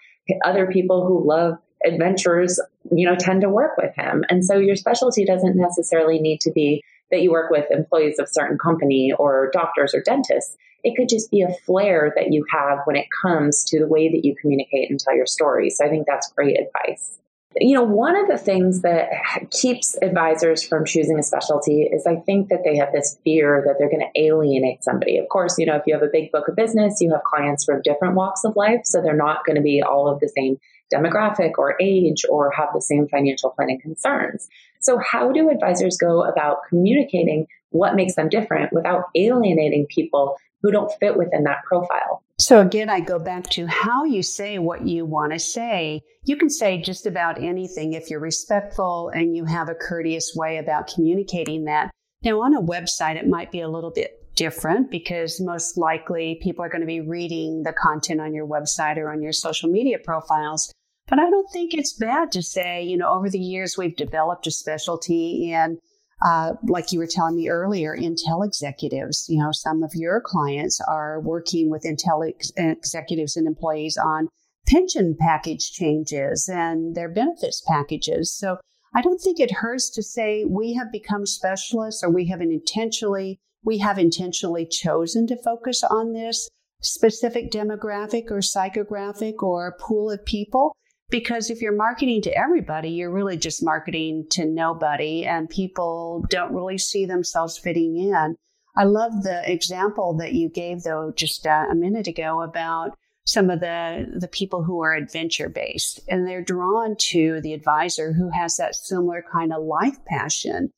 other 0.46 0.68
people 0.68 1.06
who 1.06 1.28
love 1.28 1.58
adventures, 1.86 2.60
you 2.92 3.08
know, 3.08 3.16
tend 3.16 3.42
to 3.42 3.50
work 3.50 3.78
with 3.78 3.94
him. 3.96 4.24
And 4.30 4.46
so 4.46 4.58
your 4.58 4.76
specialty 4.76 5.26
doesn't 5.26 5.58
necessarily 5.58 6.20
need 6.20 6.42
to 6.42 6.52
be 6.52 6.84
that 7.12 7.22
you 7.22 7.32
work 7.32 7.52
with 7.52 7.70
employees 7.70 8.20
of 8.20 8.30
certain 8.30 8.58
company 8.58 9.14
or 9.18 9.50
doctors 9.54 9.94
or 9.94 10.02
dentists. 10.02 10.58
It 10.84 10.96
could 10.96 11.10
just 11.10 11.30
be 11.30 11.42
a 11.42 11.54
flair 11.66 12.12
that 12.16 12.32
you 12.34 12.44
have 12.52 12.80
when 12.86 12.96
it 12.96 13.06
comes 13.22 13.64
to 13.66 13.80
the 13.80 13.88
way 13.88 14.10
that 14.10 14.26
you 14.26 14.36
communicate 14.40 14.90
and 14.90 15.00
tell 15.00 15.16
your 15.16 15.28
story. 15.28 15.70
So 15.70 15.86
I 15.86 15.90
think 15.90 16.08
that's 16.08 16.32
great 16.32 16.58
advice. 16.60 17.20
You 17.60 17.76
know, 17.76 17.84
one 17.84 18.16
of 18.16 18.30
the 18.30 18.38
things 18.38 18.82
that 18.82 19.10
keeps 19.52 19.98
advisors 20.02 20.64
from 20.64 20.86
choosing 20.86 21.20
a 21.20 21.24
specialty 21.24 21.82
is 21.84 22.08
I 22.08 22.16
think 22.16 22.48
that 22.48 22.62
they 22.64 22.78
have 22.78 22.94
this 22.94 23.18
fear 23.26 23.62
that 23.68 23.76
they're 23.78 23.90
going 23.90 24.10
to 24.10 24.22
alienate 24.22 24.86
somebody. 24.86 25.18
Of 25.18 25.28
course, 25.28 25.60
you 25.60 25.66
know, 25.66 25.76
if 25.76 25.84
you 25.86 25.94
have 25.94 26.02
a 26.02 26.10
big 26.12 26.32
book 26.32 26.48
of 26.48 26.56
business, 26.56 27.02
you 27.02 27.12
have 27.12 27.24
clients 27.24 27.66
from 27.66 27.82
different 27.82 28.16
walks 28.16 28.46
of 28.46 28.56
life. 28.56 28.82
So 28.86 29.02
they're 29.02 29.16
not 29.16 29.46
going 29.46 29.58
to 29.58 29.62
be 29.62 29.84
all 29.84 30.08
of 30.08 30.22
the 30.22 30.30
same 30.30 30.60
demographic 30.94 31.52
or 31.58 31.76
age 31.82 32.24
or 32.30 32.52
have 32.52 32.70
the 32.74 32.82
same 32.82 33.08
financial 33.08 33.50
planning 33.50 33.82
concerns. 33.82 34.48
So, 34.82 35.00
how 35.00 35.32
do 35.32 35.50
advisors 35.50 35.98
go 35.98 36.24
about 36.24 36.58
communicating 36.70 37.48
what 37.70 37.96
makes 37.96 38.16
them 38.16 38.30
different 38.30 38.74
without 38.74 39.06
alienating 39.16 39.86
people 39.88 40.36
who 40.62 40.72
don't 40.72 40.92
fit 41.00 41.18
within 41.18 41.44
that 41.44 41.64
profile? 41.66 42.24
So, 42.40 42.60
again, 42.60 42.90
I 42.90 43.00
go 43.00 43.20
back 43.20 43.44
to 43.52 43.68
how 43.68 44.04
you 44.04 44.24
say 44.24 44.58
what 44.58 44.88
you 44.88 45.06
want 45.06 45.34
to 45.34 45.40
say. 45.40 46.02
You 46.26 46.36
can 46.36 46.50
say 46.50 46.82
just 46.82 47.06
about 47.06 47.42
anything 47.42 47.94
if 47.94 48.10
you're 48.10 48.20
respectful 48.20 49.10
and 49.10 49.36
you 49.36 49.46
have 49.46 49.70
a 49.70 49.76
courteous 49.76 50.34
way 50.36 50.58
about 50.58 50.92
communicating 50.94 51.66
that. 51.66 51.92
Now, 52.24 52.42
on 52.42 52.56
a 52.56 52.62
website, 52.62 53.16
it 53.16 53.28
might 53.28 53.52
be 53.52 53.62
a 53.62 53.70
little 53.70 53.92
bit 53.92 54.18
different 54.36 54.90
because 54.90 55.40
most 55.40 55.78
likely 55.78 56.40
people 56.42 56.66
are 56.66 56.70
going 56.70 56.82
to 56.82 56.88
be 56.88 57.02
reading 57.02 57.64
the 57.64 57.74
content 57.74 58.20
on 58.20 58.34
your 58.34 58.48
website 58.48 58.98
or 58.98 59.12
on 59.12 59.22
your 59.22 59.34
social 59.34 59.70
media 59.70 59.98
profiles. 60.04 60.72
But 61.08 61.20
I 61.20 61.30
don't 61.30 61.52
think 61.52 61.74
it's 61.74 61.94
bad 61.94 62.32
to 62.34 62.42
say, 62.42 62.84
you 62.84 62.98
know, 62.98 63.10
over 63.10 63.30
the 63.30 63.40
years 63.40 63.78
we've 63.78 63.96
developed 63.96 64.48
a 64.48 64.52
specialty 64.52 65.52
in 65.52 65.78
uh, 66.24 66.54
like 66.68 66.92
you 66.92 67.00
were 67.00 67.08
telling 67.08 67.36
me 67.36 67.50
earlier, 67.50 67.98
Intel 67.98 68.46
executives. 68.46 69.26
You 69.28 69.40
know, 69.40 69.52
some 69.52 69.82
of 69.82 69.92
your 69.96 70.22
clients 70.24 70.80
are 70.88 71.20
working 71.20 71.70
with 71.70 71.84
Intel 71.84 72.30
ex- 72.30 72.52
executives 72.56 73.36
and 73.36 73.48
employees 73.48 73.98
on 73.98 74.28
pension 74.68 75.16
package 75.20 75.72
changes 75.72 76.48
and 76.48 76.96
their 76.96 77.10
benefits 77.10 77.64
packages. 77.68 78.32
So 78.32 78.58
I 78.94 79.02
don't 79.02 79.20
think 79.20 79.40
it 79.40 79.52
hurts 79.52 79.90
to 79.92 80.04
say 80.04 80.46
we 80.48 80.74
have 80.76 80.92
become 80.92 81.26
specialists 81.26 82.04
or 82.04 82.10
we 82.10 82.28
have 82.28 82.42
intentionally 82.42 83.40
we 83.64 83.78
have 83.78 84.00
intentionally 84.00 84.66
chosen 84.66 85.28
to 85.28 85.42
focus 85.44 85.84
on 85.84 86.14
this 86.14 86.50
specific 86.82 87.52
demographic 87.52 88.32
or 88.32 88.40
psychographic 88.40 89.44
or 89.44 89.78
pool 89.80 90.10
of 90.10 90.26
people 90.26 90.76
because 91.12 91.50
if 91.50 91.62
you're 91.62 91.76
marketing 91.76 92.22
to 92.24 92.38
everybody, 92.38 92.90
you're 92.90 93.12
really 93.12 93.38
just 93.38 93.64
marketing 93.64 94.26
to 94.32 94.46
nobody, 94.46 95.26
and 95.26 95.50
people 95.50 96.26
don't 96.30 96.54
really 96.54 96.78
see 96.78 97.06
themselves 97.06 97.58
fitting 97.58 97.98
in. 97.98 98.36
I 98.76 98.86
love 98.86 99.24
the 99.24 99.44
example 99.52 100.16
that 100.18 100.34
you 100.34 100.50
gave, 100.50 100.84
though, 100.84 101.12
just 101.16 101.46
uh, 101.46 101.66
a 101.70 101.76
minute 101.76 102.08
ago 102.08 102.42
about 102.42 102.98
some 103.26 103.50
of 103.50 103.60
the, 103.60 104.06
the 104.18 104.28
people 104.28 104.64
who 104.64 104.82
are 104.82 104.96
adventure 104.96 105.50
based 105.50 106.00
and 106.08 106.28
they're 106.28 106.44
drawn 106.44 106.96
to 106.98 107.40
the 107.42 107.54
advisor 107.54 108.14
who 108.14 108.30
has 108.32 108.58
that 108.58 108.76
similar 108.76 109.24
kind 109.32 109.54
of 109.54 109.64
life 109.64 109.98
passion. 110.08 110.72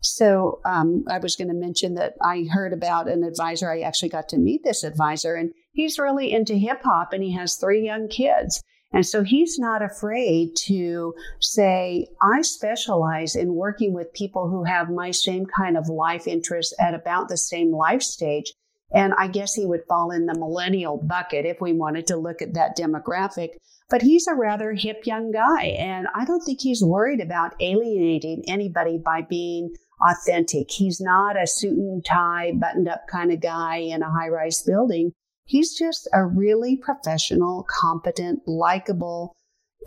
So 0.00 0.60
um, 0.64 1.04
I 1.10 1.18
was 1.18 1.36
going 1.36 1.48
to 1.48 1.54
mention 1.54 1.94
that 1.94 2.14
I 2.22 2.46
heard 2.50 2.72
about 2.72 3.08
an 3.08 3.22
advisor. 3.22 3.70
I 3.70 3.80
actually 3.80 4.08
got 4.08 4.30
to 4.30 4.38
meet 4.38 4.62
this 4.64 4.82
advisor, 4.82 5.34
and 5.34 5.50
he's 5.72 5.98
really 5.98 6.32
into 6.32 6.54
hip 6.54 6.80
hop, 6.82 7.12
and 7.12 7.22
he 7.22 7.34
has 7.34 7.56
three 7.56 7.84
young 7.84 8.08
kids. 8.08 8.62
And 8.92 9.06
so 9.06 9.22
he's 9.22 9.58
not 9.58 9.82
afraid 9.82 10.56
to 10.66 11.14
say, 11.40 12.08
I 12.20 12.42
specialize 12.42 13.36
in 13.36 13.54
working 13.54 13.94
with 13.94 14.12
people 14.12 14.48
who 14.48 14.64
have 14.64 14.90
my 14.90 15.12
same 15.12 15.46
kind 15.46 15.76
of 15.76 15.88
life 15.88 16.26
interests 16.26 16.74
at 16.80 16.94
about 16.94 17.28
the 17.28 17.36
same 17.36 17.72
life 17.72 18.02
stage. 18.02 18.52
And 18.92 19.14
I 19.16 19.28
guess 19.28 19.54
he 19.54 19.66
would 19.66 19.84
fall 19.88 20.10
in 20.10 20.26
the 20.26 20.36
millennial 20.36 20.96
bucket 20.96 21.46
if 21.46 21.60
we 21.60 21.72
wanted 21.72 22.08
to 22.08 22.16
look 22.16 22.42
at 22.42 22.54
that 22.54 22.76
demographic. 22.76 23.50
But 23.88 24.02
he's 24.02 24.26
a 24.26 24.34
rather 24.34 24.72
hip 24.72 25.06
young 25.06 25.30
guy. 25.30 25.66
And 25.78 26.08
I 26.12 26.24
don't 26.24 26.40
think 26.40 26.60
he's 26.60 26.82
worried 26.82 27.20
about 27.20 27.54
alienating 27.60 28.42
anybody 28.48 28.98
by 28.98 29.22
being 29.22 29.72
authentic. 30.00 30.70
He's 30.70 31.00
not 31.00 31.40
a 31.40 31.46
suit 31.46 31.76
and 31.76 32.04
tie, 32.04 32.52
buttoned 32.54 32.88
up 32.88 33.06
kind 33.08 33.32
of 33.32 33.40
guy 33.40 33.76
in 33.76 34.02
a 34.02 34.10
high 34.10 34.28
rise 34.28 34.62
building. 34.62 35.12
He's 35.50 35.76
just 35.76 36.08
a 36.12 36.24
really 36.24 36.76
professional, 36.76 37.66
competent, 37.68 38.42
likable 38.46 39.34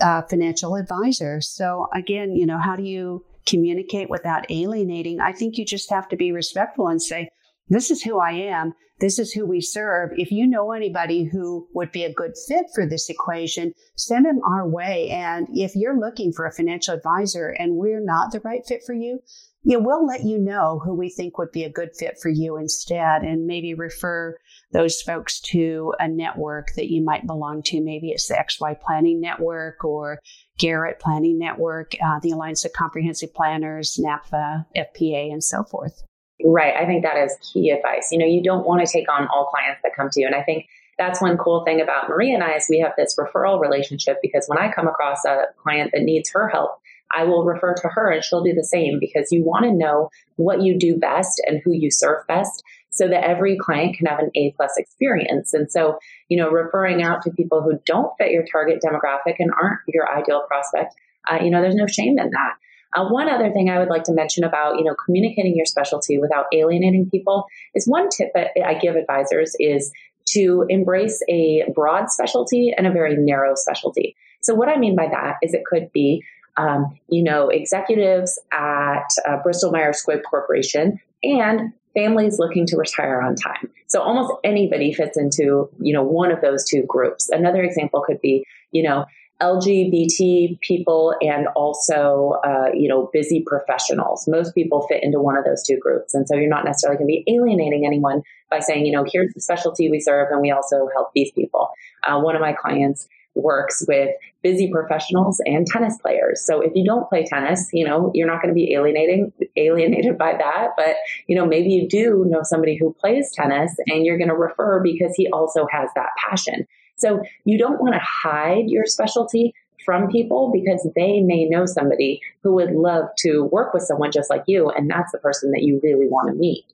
uh, 0.02 0.24
financial 0.24 0.76
advisor. 0.76 1.40
So, 1.40 1.88
again, 1.96 2.36
you 2.36 2.46
know, 2.46 2.58
how 2.58 2.76
do 2.76 2.84
you 2.84 3.24
communicate 3.46 4.10
without 4.10 4.46
alienating? 4.50 5.22
I 5.22 5.32
think 5.32 5.58
you 5.58 5.64
just 5.64 5.90
have 5.90 6.10
to 6.10 6.18
be 6.18 6.34
respectful 6.34 6.90
and 6.90 7.02
say, 7.02 7.30
this 7.70 7.92
is 7.92 8.04
who 8.04 8.20
I 8.20 8.32
am. 8.32 8.74
This 9.04 9.20
is 9.20 9.34
who 9.34 9.46
we 9.46 9.60
serve. 9.60 10.12
If 10.16 10.32
you 10.32 10.48
know 10.48 10.72
anybody 10.72 11.26
who 11.26 11.68
would 11.74 11.92
be 11.92 12.06
a 12.06 12.14
good 12.14 12.36
fit 12.48 12.68
for 12.74 12.88
this 12.88 13.10
equation, 13.10 13.74
send 13.98 14.26
them 14.26 14.40
our 14.48 14.66
way. 14.66 15.10
And 15.10 15.46
if 15.52 15.76
you're 15.76 16.00
looking 16.00 16.32
for 16.32 16.46
a 16.46 16.54
financial 16.54 16.94
advisor 16.94 17.50
and 17.50 17.76
we're 17.76 18.00
not 18.00 18.32
the 18.32 18.40
right 18.40 18.66
fit 18.66 18.82
for 18.86 18.94
you, 18.94 19.20
yeah, 19.66 19.76
we'll 19.76 20.06
let 20.06 20.24
you 20.24 20.38
know 20.38 20.80
who 20.86 20.94
we 20.94 21.10
think 21.10 21.38
would 21.38 21.52
be 21.52 21.66
a 21.66 21.70
good 21.70 21.90
fit 22.00 22.18
for 22.22 22.30
you 22.30 22.56
instead 22.56 23.24
and 23.24 23.46
maybe 23.46 23.74
refer 23.74 24.38
those 24.72 25.02
folks 25.02 25.42
to 25.52 25.94
a 26.00 26.08
network 26.08 26.68
that 26.78 26.90
you 26.90 27.04
might 27.04 27.28
belong 27.28 27.62
to. 27.64 27.82
Maybe 27.82 28.12
it's 28.12 28.30
the 28.30 28.36
XY 28.36 28.80
Planning 28.80 29.20
Network 29.20 29.84
or 29.84 30.20
Garrett 30.58 31.02
Planning 31.02 31.38
Network, 31.38 31.92
uh, 32.02 32.22
the 32.22 32.32
Alliance 32.32 32.64
of 32.64 32.72
Comprehensive 32.72 33.34
Planners, 33.34 34.00
NAPFA, 34.02 34.66
FPA, 34.78 35.30
and 35.30 35.44
so 35.44 35.66
forth. 35.66 36.04
Right. 36.44 36.74
I 36.76 36.86
think 36.86 37.04
that 37.04 37.18
is 37.18 37.38
key 37.42 37.70
advice. 37.70 38.10
You 38.12 38.20
know, 38.20 38.26
you 38.26 38.42
don't 38.42 38.66
want 38.66 38.86
to 38.86 38.92
take 38.92 39.10
on 39.12 39.28
all 39.28 39.46
clients 39.46 39.82
that 39.84 39.96
come 39.96 40.10
to 40.12 40.20
you. 40.20 40.26
And 40.26 40.36
I 40.36 40.44
think 40.44 40.68
that's 40.98 41.22
one 41.22 41.38
cool 41.38 41.64
thing 41.64 41.82
about 41.82 42.10
Marie 42.10 42.34
and 42.34 42.44
I 42.44 42.56
is 42.56 42.68
we 42.70 42.80
have 42.80 42.94
this 42.98 43.16
referral 43.18 43.60
relationship 43.60 44.18
because 44.22 44.46
when 44.48 44.60
I 44.60 44.72
come 44.72 44.88
across 44.88 45.26
a 45.26 45.46
client 45.62 45.92
that 45.94 46.04
needs 46.04 46.32
her 46.34 46.48
help, 46.50 46.80
I 47.16 47.26
will 47.26 47.46
refer 47.46 47.74
to 47.76 47.88
her 47.90 48.12
and 48.12 48.24
she'll 48.24 48.44
do 48.44 48.54
the 48.54 48.64
same 48.64 49.00
because 49.00 49.32
you 49.32 49.44
want 49.44 49.66
to 49.66 49.72
know 49.72 50.10
what 50.36 50.62
you 50.62 50.78
do 50.78 50.98
best 50.98 51.42
and 51.46 51.62
who 51.64 51.72
you 51.72 51.92
serve 51.92 52.26
best 52.28 52.64
so 52.90 53.08
that 53.08 53.24
every 53.24 53.58
client 53.58 53.98
can 53.98 54.06
have 54.08 54.20
an 54.20 54.32
A 54.36 54.54
plus 54.56 54.78
experience. 54.78 55.54
And 55.54 55.70
so, 55.70 55.98
you 56.30 56.38
know, 56.38 56.50
referring 56.50 57.02
out 57.02 57.24
to 57.24 57.32
people 57.32 57.62
who 57.62 57.80
don't 57.86 58.14
fit 58.18 58.32
your 58.32 58.46
target 58.52 58.84
demographic 58.84 59.36
and 59.40 59.52
aren't 59.60 59.80
your 59.88 60.12
ideal 60.12 60.44
prospect, 60.48 60.96
uh, 61.30 61.40
you 61.44 61.50
know, 61.50 61.62
there's 61.62 61.76
no 61.76 61.88
shame 61.88 62.20
in 62.20 62.30
that. 62.32 62.56
Uh, 62.96 63.08
one 63.08 63.30
other 63.30 63.52
thing 63.52 63.70
I 63.70 63.80
would 63.80 63.90
like 63.90 64.04
to 64.04 64.14
mention 64.14 64.44
about, 64.44 64.78
you 64.78 64.84
know, 64.84 64.96
communicating 65.06 65.56
your 65.56 65.66
specialty 65.66 66.18
without 66.20 66.46
alienating 66.54 67.10
people 67.10 67.46
is 67.74 67.88
one 67.88 68.10
tip 68.10 68.30
that 68.36 68.50
I 68.66 68.76
give 68.76 68.96
advisors 68.96 69.56
is 69.60 69.92
to 70.30 70.66
embrace 70.70 71.22
a 71.30 71.64
broad 71.74 72.10
specialty 72.10 72.74
and 72.76 72.88
a 72.88 72.92
very 72.92 73.16
narrow 73.18 73.56
specialty. 73.56 74.16
So 74.42 74.56
what 74.56 74.70
I 74.70 74.78
mean 74.78 74.96
by 74.96 75.08
that 75.08 75.36
is 75.42 75.54
it 75.54 75.64
could 75.66 75.92
be 75.92 76.24
um, 76.58 77.00
you 77.08 77.24
know, 77.24 77.50
executives 77.50 78.40
at 78.52 79.08
uh, 79.28 79.38
Bristol 79.42 79.72
Myers 79.72 80.04
Squibb 80.06 80.22
Corporation 80.24 81.00
and 81.24 81.74
families 81.94 82.40
looking 82.40 82.66
to 82.68 82.78
retire 82.78 83.22
on 83.22 83.36
time. 83.36 83.70
So 83.88 84.02
almost 84.02 84.34
anybody 84.44 84.94
fits 84.94 85.18
into, 85.18 85.70
you 85.80 85.94
know, 85.94 86.04
one 86.04 86.32
of 86.32 86.42
those 86.42 86.66
two 86.68 86.84
groups. 86.88 87.30
Another 87.30 87.64
example 87.64 88.04
could 88.06 88.22
be, 88.22 88.46
you 88.72 88.84
know, 88.84 89.06
LGBT 89.42 90.60
people 90.62 91.16
and 91.22 91.48
also, 91.56 92.40
uh, 92.46 92.70
you 92.74 92.88
know, 92.88 93.10
busy 93.12 93.44
professionals. 93.46 94.26
Most 94.28 94.56
people 94.56 94.86
fit 94.88 95.04
into 95.04 95.20
one 95.20 95.38
of 95.38 95.44
those 95.44 95.64
two 95.64 95.78
groups. 95.78 96.14
And 96.14 96.28
so 96.28 96.36
you're 96.36 96.50
not 96.50 96.66
necessarily 96.66 96.98
going 96.98 97.08
to 97.08 97.24
be 97.26 97.36
alienating 97.36 97.86
anyone 97.86 98.22
by 98.50 98.60
saying, 98.60 98.86
you 98.86 98.92
know, 98.92 99.06
here's 99.12 99.34
the 99.34 99.42
specialty 99.42 99.90
we 99.90 100.00
serve 100.00 100.30
and 100.32 100.42
we 100.42 100.52
also 100.52 100.88
help 100.94 101.10
these 101.14 101.32
people. 101.32 101.70
Uh, 102.08 102.20
one 102.20 102.36
of 102.36 102.42
my 102.42 102.54
clients 102.54 103.08
works 103.36 103.84
with 103.88 104.10
busy 104.42 104.70
professionals 104.72 105.42
and 105.46 105.66
tennis 105.66 105.98
players. 105.98 106.46
So 106.46 106.62
if 106.62 106.72
you 106.76 106.86
don't 106.86 107.08
play 107.10 107.26
tennis, 107.26 107.70
you 107.74 107.86
know, 107.86 108.12
you're 108.14 108.28
not 108.28 108.42
going 108.42 108.54
to 108.54 108.56
be 108.56 108.74
alienating 108.74 109.32
alienated 109.56 110.18
by 110.18 110.34
that, 110.38 110.70
but 110.78 110.96
you 111.28 111.36
know, 111.36 111.46
maybe 111.46 111.70
you 111.70 111.88
do 111.88 112.26
know 112.28 112.42
somebody 112.44 112.78
who 112.78 112.96
plays 113.00 113.32
tennis 113.34 113.74
and 113.88 114.06
you're 114.06 114.18
going 114.18 114.30
to 114.30 114.36
refer 114.36 114.82
because 114.82 115.14
he 115.16 115.30
also 115.30 115.66
has 115.72 115.90
that 115.96 116.10
passion. 116.30 116.68
So 117.04 117.22
you 117.46 117.58
don't 117.58 117.82
want 117.82 117.94
to 117.94 118.02
hide 118.02 118.66
your 118.68 118.86
specialty 118.86 119.54
from 119.86 120.08
people 120.08 120.52
because 120.54 120.88
they 120.96 121.20
may 121.20 121.46
know 121.46 121.66
somebody 121.66 122.22
who 122.42 122.54
would 122.54 122.72
love 122.72 123.06
to 123.20 123.44
work 123.52 123.74
with 123.74 123.84
someone 123.84 124.12
just 124.12 124.30
like 124.30 124.44
you 124.48 124.70
and 124.70 124.90
that's 124.90 125.12
the 125.12 125.18
person 125.18 125.52
that 125.52 125.64
you 125.64 125.80
really 125.84 126.08
want 126.08 126.30
to 126.30 126.36
meet. 126.36 126.66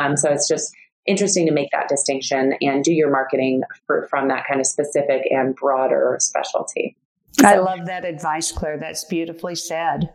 Um, 0.00 0.16
so 0.16 0.30
it's 0.30 0.48
just 0.48 0.74
interesting 1.06 1.46
to 1.46 1.52
make 1.52 1.70
that 1.72 1.88
distinction 1.88 2.54
and 2.62 2.82
do 2.82 2.92
your 2.92 3.10
marketing 3.10 3.62
for, 3.86 4.06
from 4.08 4.28
that 4.28 4.46
kind 4.48 4.60
of 4.60 4.66
specific 4.66 5.22
and 5.30 5.54
broader 5.54 6.16
specialty. 6.20 6.96
So, 7.40 7.46
I 7.46 7.58
love 7.58 7.86
that 7.86 8.04
advice, 8.04 8.52
Claire. 8.52 8.78
That's 8.78 9.04
beautifully 9.04 9.54
said. 9.54 10.10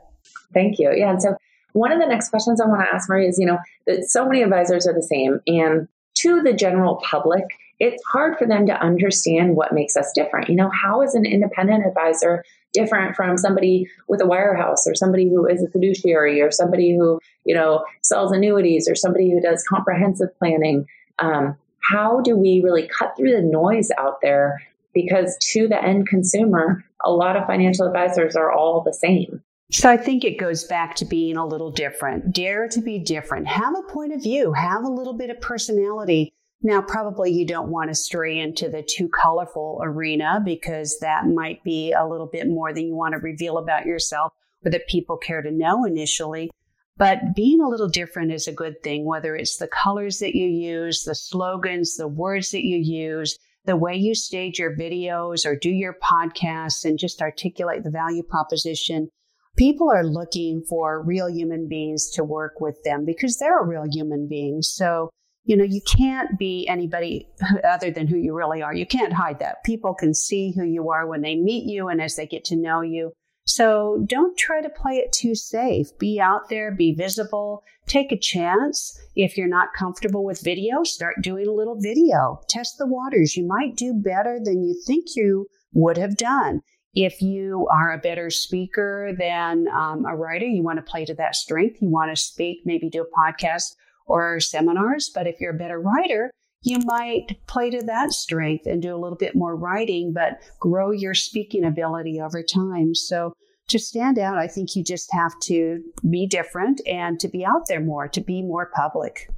Thank 0.54 0.80
you. 0.80 0.92
Yeah. 0.96 1.12
And 1.12 1.22
so 1.22 1.36
one 1.74 1.92
of 1.92 2.00
the 2.00 2.08
next 2.08 2.30
questions 2.30 2.60
I 2.60 2.66
want 2.66 2.82
to 2.82 2.94
ask 2.94 3.10
Marie 3.10 3.28
is, 3.28 3.38
you 3.38 3.46
know, 3.46 3.60
that 3.86 4.06
so 4.06 4.26
many 4.26 4.42
advisors 4.42 4.88
are 4.88 4.94
the 4.94 5.04
same. 5.04 5.40
And 5.46 5.88
to 6.20 6.42
the 6.42 6.54
general 6.54 7.02
public, 7.04 7.44
it's 7.80 8.04
hard 8.12 8.38
for 8.38 8.46
them 8.46 8.66
to 8.66 8.82
understand 8.82 9.56
what 9.56 9.74
makes 9.74 9.96
us 9.96 10.12
different. 10.14 10.50
You 10.50 10.56
know, 10.56 10.70
how 10.70 11.02
is 11.02 11.16
an 11.16 11.26
independent 11.26 11.86
advisor 11.86 12.44
different 12.74 13.16
from 13.16 13.38
somebody 13.38 13.88
with 14.08 14.22
a 14.22 14.26
wirehouse 14.26 14.86
or 14.86 14.94
somebody 14.96 15.30
who 15.30 15.48
is 15.48 15.64
a 15.64 15.70
fiduciary 15.70 16.42
or 16.42 16.52
somebody 16.52 16.96
who, 16.96 17.20
you 17.46 17.56
know, 17.56 17.86
sells 18.04 18.32
annuities 18.32 18.88
or 18.90 18.96
somebody 18.96 19.32
who 19.32 19.42
does 19.42 19.64
comprehensive 19.64 20.30
planning? 20.38 20.86
Um, 21.20 21.56
how 21.82 22.22
do 22.22 22.36
we 22.36 22.62
really 22.64 22.88
cut 22.88 23.16
through 23.18 23.32
the 23.32 23.42
noise 23.42 23.90
out 23.98 24.18
there? 24.22 24.62
Because 24.94 25.38
to 25.54 25.68
the 25.68 25.82
end 25.82 26.08
consumer, 26.08 26.84
a 27.06 27.12
lot 27.12 27.38
of 27.38 27.48
financial 27.48 27.88
advisors 27.88 28.36
are 28.36 28.52
all 28.52 28.82
the 28.82 28.94
same. 28.94 29.42
So 29.72 29.90
I 29.90 29.98
think 29.98 30.24
it 30.24 30.40
goes 30.40 30.64
back 30.64 30.96
to 30.96 31.06
being 31.06 31.38
a 31.38 31.46
little 31.46 31.70
different. 31.72 32.34
Dare 32.34 32.68
to 32.70 32.82
be 32.82 32.98
different. 32.98 33.48
Have 33.48 33.76
a 33.78 33.84
point 33.84 34.14
of 34.14 34.24
view. 34.24 34.52
Have 34.52 34.84
a 34.84 34.90
little 34.90 35.14
bit 35.14 35.30
of 35.30 35.40
personality. 35.42 36.34
Now, 36.62 36.82
probably 36.82 37.32
you 37.32 37.46
don't 37.46 37.70
want 37.70 37.90
to 37.90 37.96
stray 37.96 38.38
into 38.38 38.68
the 38.68 38.84
too 38.84 39.08
colorful 39.08 39.80
arena 39.82 40.42
because 40.44 41.00
that 41.00 41.26
might 41.26 41.64
be 41.64 41.94
a 41.94 42.06
little 42.06 42.28
bit 42.28 42.48
more 42.48 42.74
than 42.74 42.88
you 42.88 42.96
want 42.96 43.14
to 43.14 43.20
reveal 43.20 43.58
about 43.58 43.86
yourself 43.86 44.34
or 44.66 44.72
that 44.72 44.88
people 44.88 45.16
care 45.16 45.42
to 45.42 45.52
know 45.52 45.86
initially. 45.86 46.52
But 46.98 47.34
being 47.34 47.62
a 47.62 47.70
little 47.70 47.88
different 47.88 48.34
is 48.34 48.46
a 48.46 48.54
good 48.54 48.84
thing, 48.84 49.06
whether 49.06 49.34
it's 49.34 49.56
the 49.56 49.68
colors 49.68 50.20
that 50.20 50.36
you 50.36 50.48
use, 50.48 51.06
the 51.06 51.16
slogans, 51.16 51.96
the 51.96 52.10
words 52.10 52.52
that 52.52 52.66
you 52.66 52.78
use, 52.78 53.38
the 53.64 53.78
way 53.78 53.96
you 53.96 54.14
stage 54.14 54.60
your 54.60 54.76
videos 54.76 55.46
or 55.46 55.56
do 55.56 55.70
your 55.70 55.96
podcasts 56.04 56.84
and 56.84 57.00
just 57.00 57.22
articulate 57.22 57.84
the 57.84 57.90
value 57.90 58.24
proposition. 58.24 59.08
People 59.56 59.90
are 59.90 60.06
looking 60.06 60.62
for 60.68 61.02
real 61.02 61.30
human 61.30 61.70
beings 61.70 62.10
to 62.12 62.24
work 62.26 62.60
with 62.60 62.84
them 62.84 63.06
because 63.06 63.38
they're 63.38 63.62
a 63.62 63.66
real 63.68 63.86
human 63.90 64.28
beings. 64.28 64.70
So 64.70 65.10
you 65.46 65.58
know, 65.58 65.64
you 65.64 65.82
can't 65.82 66.38
be 66.38 66.68
anybody 66.68 67.28
other 67.68 67.92
than 67.92 68.08
who 68.08 68.18
you 68.18 68.36
really 68.36 68.62
are. 68.62 68.74
You 68.74 68.86
can't 68.86 69.14
hide 69.14 69.40
that. 69.40 69.64
People 69.64 69.94
can 69.94 70.14
see 70.14 70.52
who 70.52 70.64
you 70.64 70.90
are 70.90 71.08
when 71.08 71.22
they 71.22 71.36
meet 71.36 71.66
you 71.66 71.88
and 71.88 72.02
as 72.02 72.16
they 72.16 72.28
get 72.28 72.46
to 72.46 72.56
know 72.56 72.82
you. 72.82 73.12
So 73.46 74.04
don't 74.06 74.38
try 74.38 74.62
to 74.62 74.70
play 74.70 74.98
it 74.98 75.12
too 75.12 75.34
safe. 75.34 75.88
Be 75.98 76.20
out 76.22 76.50
there, 76.50 76.72
be 76.72 76.94
visible, 76.94 77.64
take 77.88 78.12
a 78.12 78.20
chance. 78.20 78.96
If 79.16 79.38
you're 79.38 79.48
not 79.48 79.74
comfortable 79.74 80.24
with 80.24 80.44
video, 80.44 80.84
start 80.84 81.16
doing 81.24 81.48
a 81.48 81.52
little 81.52 81.76
video. 81.80 82.42
Test 82.48 82.78
the 82.78 82.86
waters. 82.86 83.36
You 83.36 83.48
might 83.48 83.76
do 83.76 83.96
better 83.96 84.40
than 84.40 84.64
you 84.64 84.80
think 84.86 85.16
you 85.16 85.48
would 85.74 85.98
have 85.98 86.16
done. 86.16 86.62
If 86.94 87.24
you 87.24 87.68
are 87.72 87.92
a 87.92 87.98
better 87.98 88.30
speaker 88.30 89.14
than 89.18 89.68
um, 89.70 90.06
a 90.06 90.16
writer, 90.16 90.46
you 90.46 90.62
want 90.62 90.78
to 90.78 90.92
play 90.92 91.06
to 91.06 91.16
that 91.16 91.36
strength. 91.36 91.82
You 91.82 91.90
want 91.90 92.16
to 92.16 92.22
speak, 92.22 92.60
maybe 92.66 92.88
do 92.88 93.04
a 93.04 93.20
podcast 93.20 93.74
or 94.10 94.40
seminars. 94.40 95.10
But 95.14 95.28
if 95.28 95.40
you're 95.40 95.56
a 95.56 95.58
better 95.58 95.80
writer, 95.80 96.32
you 96.62 96.80
might 96.84 97.38
play 97.48 97.70
to 97.70 97.82
that 97.86 98.12
strength 98.12 98.66
and 98.66 98.82
do 98.82 98.94
a 98.94 99.00
little 99.00 99.18
bit 99.18 99.36
more 99.36 99.56
writing, 99.56 100.12
but 100.14 100.42
grow 100.60 100.92
your 100.92 101.14
speaking 101.14 101.64
ability 101.64 102.20
over 102.20 102.44
time. 102.44 102.94
So 102.94 103.34
to 103.70 103.80
stand 103.80 104.20
out, 104.20 104.38
I 104.38 104.48
think 104.48 104.76
you 104.76 104.84
just 104.84 105.14
have 105.14 105.32
to 105.44 105.82
be 106.10 106.28
different 106.28 106.82
and 106.86 107.20
to 107.20 107.30
be 107.30 107.46
out 107.46 107.68
there 107.68 107.80
more, 107.80 108.08
to 108.10 108.22
be 108.22 108.42
more 108.42 108.70
public. 108.76 109.30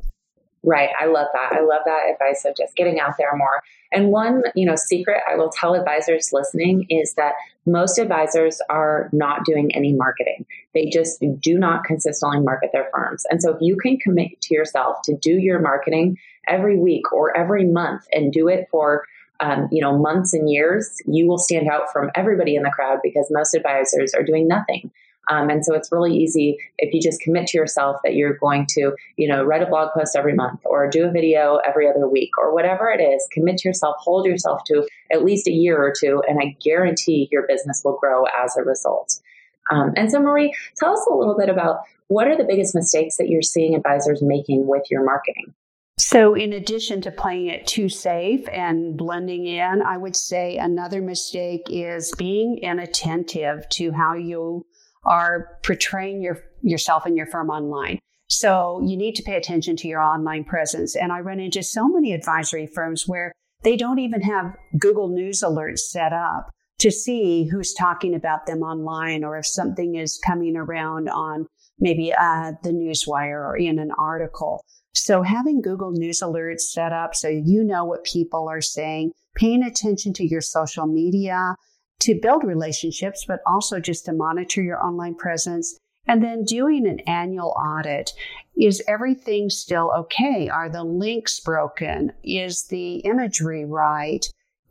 Right. 0.63 0.89
I 1.00 1.08
love 1.08 1.27
that. 1.34 1.53
I 1.53 1.62
love 1.62 1.82
that 1.86 2.12
advice 2.13 2.46
of 2.46 2.56
just 2.56 2.75
getting 2.75 3.00
out 3.00 3.15
there 3.18 3.36
more. 3.36 3.63
And 3.91 4.10
one, 4.10 4.44
you 4.56 4.65
know, 4.65 4.75
secret 4.75 5.22
I 5.30 5.36
will 5.36 5.50
tell 5.50 5.74
advisors 5.74 6.30
listening 6.32 6.86
is 6.89 7.15
that 7.15 7.34
most 7.65 7.98
advisors 7.98 8.62
are 8.70 9.10
not 9.12 9.44
doing 9.44 9.75
any 9.75 9.94
marketing. 9.94 10.46
They 10.74 10.89
just 10.89 11.24
do 11.39 11.58
not 11.58 11.84
consistently 11.84 12.41
market 12.41 12.70
their 12.74 12.89
firms. 12.94 13.25
And 13.32 13.41
so 13.41 13.56
if 13.56 13.58
you 13.60 13.75
can 13.75 13.98
commit 13.98 14.39
to 14.41 14.53
yourself 14.53 14.98
to 15.06 15.15
do 15.15 15.32
your 15.32 15.60
marketing 15.60 16.18
every 16.48 16.77
week 16.77 17.12
or 17.12 17.36
every 17.36 17.65
month 17.65 18.06
and 18.12 18.32
do 18.32 18.48
it 18.48 18.68
for 18.70 19.06
um, 19.39 19.68
you 19.72 19.82
know 19.82 19.98
months 19.98 20.34
and 20.34 20.50
years, 20.50 20.98
you 21.08 21.27
will 21.27 21.39
stand 21.39 21.68
out 21.68 21.91
from 21.91 22.12
everybody 22.13 22.56
in 22.56 22.62
the 22.62 22.70
crowd 22.70 23.00
because 23.01 23.27
most 23.32 23.56
advisors 23.56 24.13
are 24.13 24.24
doing 24.24 24.48
nothing. 24.48 24.91
Um, 25.29 25.49
and 25.49 25.63
so 25.63 25.75
it's 25.75 25.91
really 25.91 26.15
easy 26.15 26.57
if 26.79 26.93
you 26.93 27.01
just 27.01 27.21
commit 27.21 27.47
to 27.47 27.57
yourself 27.57 27.97
that 28.03 28.15
you're 28.15 28.37
going 28.37 28.65
to, 28.71 28.93
you 29.17 29.27
know, 29.27 29.43
write 29.43 29.61
a 29.61 29.67
blog 29.67 29.89
post 29.93 30.15
every 30.15 30.33
month 30.33 30.61
or 30.65 30.89
do 30.89 31.05
a 31.05 31.11
video 31.11 31.59
every 31.67 31.87
other 31.87 32.07
week 32.07 32.31
or 32.37 32.53
whatever 32.53 32.89
it 32.89 33.01
is. 33.01 33.25
Commit 33.31 33.57
to 33.57 33.69
yourself, 33.69 33.95
hold 33.99 34.25
yourself 34.25 34.63
to 34.65 34.87
at 35.11 35.23
least 35.23 35.47
a 35.47 35.51
year 35.51 35.77
or 35.77 35.93
two, 35.97 36.21
and 36.27 36.39
I 36.41 36.57
guarantee 36.63 37.29
your 37.31 37.45
business 37.47 37.81
will 37.85 37.97
grow 37.97 38.23
as 38.43 38.57
a 38.57 38.63
result. 38.63 39.19
Um, 39.69 39.93
and 39.95 40.11
so, 40.11 40.19
Marie, 40.19 40.53
tell 40.77 40.93
us 40.93 41.07
a 41.09 41.15
little 41.15 41.37
bit 41.37 41.49
about 41.49 41.81
what 42.07 42.27
are 42.27 42.35
the 42.35 42.43
biggest 42.43 42.75
mistakes 42.75 43.17
that 43.17 43.29
you're 43.29 43.41
seeing 43.41 43.75
advisors 43.75 44.21
making 44.21 44.67
with 44.67 44.83
your 44.89 45.05
marketing? 45.05 45.53
So, 45.97 46.33
in 46.33 46.51
addition 46.51 46.99
to 47.01 47.11
playing 47.11 47.47
it 47.47 47.67
too 47.67 47.87
safe 47.87 48.49
and 48.51 48.97
blending 48.97 49.45
in, 49.45 49.81
I 49.81 49.97
would 49.97 50.15
say 50.15 50.57
another 50.57 51.01
mistake 51.01 51.67
is 51.69 52.11
being 52.17 52.57
inattentive 52.57 53.69
to 53.69 53.91
how 53.91 54.15
you 54.15 54.65
are 55.03 55.60
portraying 55.63 56.22
your, 56.22 56.43
yourself 56.62 57.05
and 57.05 57.17
your 57.17 57.25
firm 57.25 57.50
online. 57.50 58.00
So 58.27 58.81
you 58.86 58.96
need 58.96 59.15
to 59.15 59.24
pay 59.24 59.36
attention 59.36 59.75
to 59.77 59.88
your 59.88 60.01
online 60.01 60.46
presence. 60.46 60.96
And 60.96 61.12
I 61.12 61.20
run 61.20 61.39
into 61.39 61.63
so 61.63 61.88
many 61.88 62.13
advisory 62.13 62.65
firms 62.65 63.08
where 63.08 63.34
they 63.63 63.75
don't 63.75 64.00
even 64.00 64.22
have 64.22 64.55
Google 64.79 65.10
News 65.10 65.41
alerts 65.41 65.79
set 65.79 66.13
up 66.13 66.50
to 66.79 66.91
see 66.91 67.48
who's 67.48 67.74
talking 67.74 68.15
about 68.15 68.46
them 68.46 68.62
online 68.62 69.24
or 69.24 69.38
if 69.38 69.46
something 69.46 69.96
is 69.96 70.20
coming 70.25 70.55
around 70.55 71.10
on 71.10 71.46
maybe 71.79 72.13
uh, 72.13 72.53
the 72.63 72.72
newswire 72.72 73.46
or 73.46 73.58
in 73.58 73.79
an 73.79 73.91
article. 74.00 74.63
So 74.93 75.22
having 75.22 75.62
Google 75.62 75.91
News 75.91 76.22
alerts 76.22 76.62
set 76.62 76.91
up 76.91 77.15
so 77.15 77.27
you 77.27 77.63
know 77.63 77.86
what 77.86 78.03
people 78.03 78.48
are 78.50 78.62
saying, 78.62 79.12
paying 79.36 79.63
attention 79.63 80.13
to 80.13 80.25
your 80.25 80.41
social 80.41 80.88
media, 80.88 81.55
to 82.01 82.20
build 82.22 82.43
relationships, 82.43 83.25
but 83.27 83.39
also 83.46 83.79
just 83.79 84.05
to 84.05 84.13
monitor 84.13 84.62
your 84.62 84.84
online 84.84 85.15
presence. 85.15 85.77
And 86.08 86.24
then 86.24 86.43
doing 86.43 86.88
an 86.88 87.00
annual 87.01 87.50
audit. 87.50 88.12
Is 88.58 88.84
everything 88.88 89.50
still 89.50 89.91
okay? 89.96 90.50
Are 90.50 90.67
the 90.67 90.84
links 90.84 91.39
broken? 91.39 92.12
Is 92.24 92.65
the 92.65 92.96
imagery 92.98 93.65
right? 93.65 94.25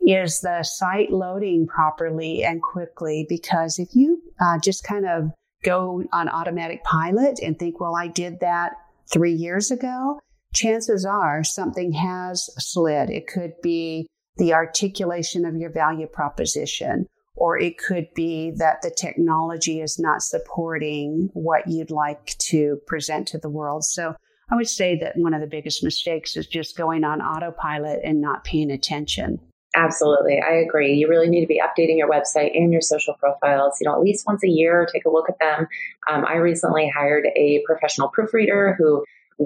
Is 0.05 0.41
the 0.41 0.63
site 0.63 1.11
loading 1.11 1.67
properly 1.67 2.43
and 2.43 2.61
quickly? 2.61 3.25
Because 3.29 3.79
if 3.79 3.95
you 3.95 4.21
uh, 4.41 4.59
just 4.59 4.83
kind 4.83 5.07
of 5.07 5.31
go 5.63 6.03
on 6.11 6.27
automatic 6.27 6.83
pilot 6.83 7.39
and 7.41 7.57
think, 7.57 7.79
well, 7.79 7.95
I 7.95 8.07
did 8.07 8.41
that 8.41 8.73
three 9.11 9.33
years 9.33 9.71
ago, 9.71 10.19
chances 10.53 11.05
are 11.05 11.43
something 11.43 11.93
has 11.93 12.49
slid. 12.57 13.09
It 13.09 13.27
could 13.27 13.53
be 13.63 14.07
the 14.37 14.53
articulation 14.53 15.45
of 15.45 15.55
your 15.55 15.71
value 15.71 16.07
proposition 16.07 17.07
or 17.41 17.57
it 17.57 17.79
could 17.79 18.07
be 18.13 18.51
that 18.57 18.83
the 18.83 18.91
technology 18.91 19.81
is 19.81 19.97
not 19.97 20.21
supporting 20.21 21.27
what 21.33 21.67
you'd 21.67 21.89
like 21.89 22.37
to 22.37 22.79
present 22.85 23.27
to 23.27 23.39
the 23.39 23.49
world. 23.49 23.83
So 23.83 24.13
I 24.51 24.55
would 24.55 24.69
say 24.69 24.95
that 24.99 25.17
one 25.17 25.33
of 25.33 25.41
the 25.41 25.47
biggest 25.47 25.83
mistakes 25.83 26.37
is 26.37 26.45
just 26.45 26.77
going 26.77 27.03
on 27.03 27.19
autopilot 27.19 28.01
and 28.03 28.21
not 28.21 28.43
paying 28.43 28.69
attention. 28.69 29.39
Absolutely. 29.75 30.39
I 30.39 30.53
agree. 30.53 30.93
You 30.93 31.07
really 31.07 31.29
need 31.29 31.41
to 31.41 31.47
be 31.47 31.59
updating 31.59 31.97
your 31.97 32.11
website 32.11 32.55
and 32.55 32.71
your 32.71 32.81
social 32.81 33.15
profiles, 33.15 33.77
you 33.81 33.89
know, 33.89 33.95
at 33.95 34.01
least 34.01 34.27
once 34.27 34.43
a 34.43 34.47
year, 34.47 34.87
take 34.93 35.05
a 35.05 35.09
look 35.09 35.27
at 35.27 35.39
them. 35.39 35.67
Um, 36.11 36.23
I 36.27 36.35
recently 36.35 36.91
hired 36.95 37.25
a 37.35 37.63
professional 37.65 38.09
proofreader 38.09 38.75
who 38.77 39.03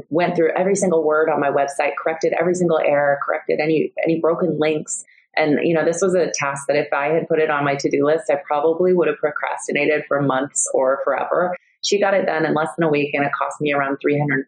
went 0.09 0.35
through 0.35 0.51
every 0.57 0.75
single 0.75 1.01
word 1.01 1.29
on 1.29 1.39
my 1.39 1.49
website, 1.49 1.91
corrected 1.95 2.33
every 2.37 2.55
single 2.55 2.79
error, 2.79 3.19
corrected 3.25 3.61
any, 3.61 3.93
any 4.03 4.19
broken 4.19 4.59
links, 4.59 5.05
and, 5.37 5.59
you 5.63 5.73
know, 5.73 5.83
this 5.83 6.01
was 6.01 6.15
a 6.15 6.31
task 6.33 6.67
that 6.67 6.75
if 6.75 6.91
I 6.93 7.07
had 7.07 7.27
put 7.27 7.39
it 7.39 7.49
on 7.49 7.65
my 7.65 7.75
to 7.75 7.89
do 7.89 8.05
list, 8.05 8.29
I 8.29 8.35
probably 8.45 8.93
would 8.93 9.07
have 9.07 9.17
procrastinated 9.17 10.05
for 10.07 10.21
months 10.21 10.69
or 10.73 11.01
forever. 11.03 11.55
She 11.83 11.99
got 11.99 12.13
it 12.13 12.25
done 12.25 12.45
in 12.45 12.53
less 12.53 12.69
than 12.77 12.87
a 12.87 12.89
week 12.89 13.13
and 13.13 13.23
it 13.23 13.31
cost 13.37 13.61
me 13.61 13.73
around 13.73 13.97
$350. 14.05 14.43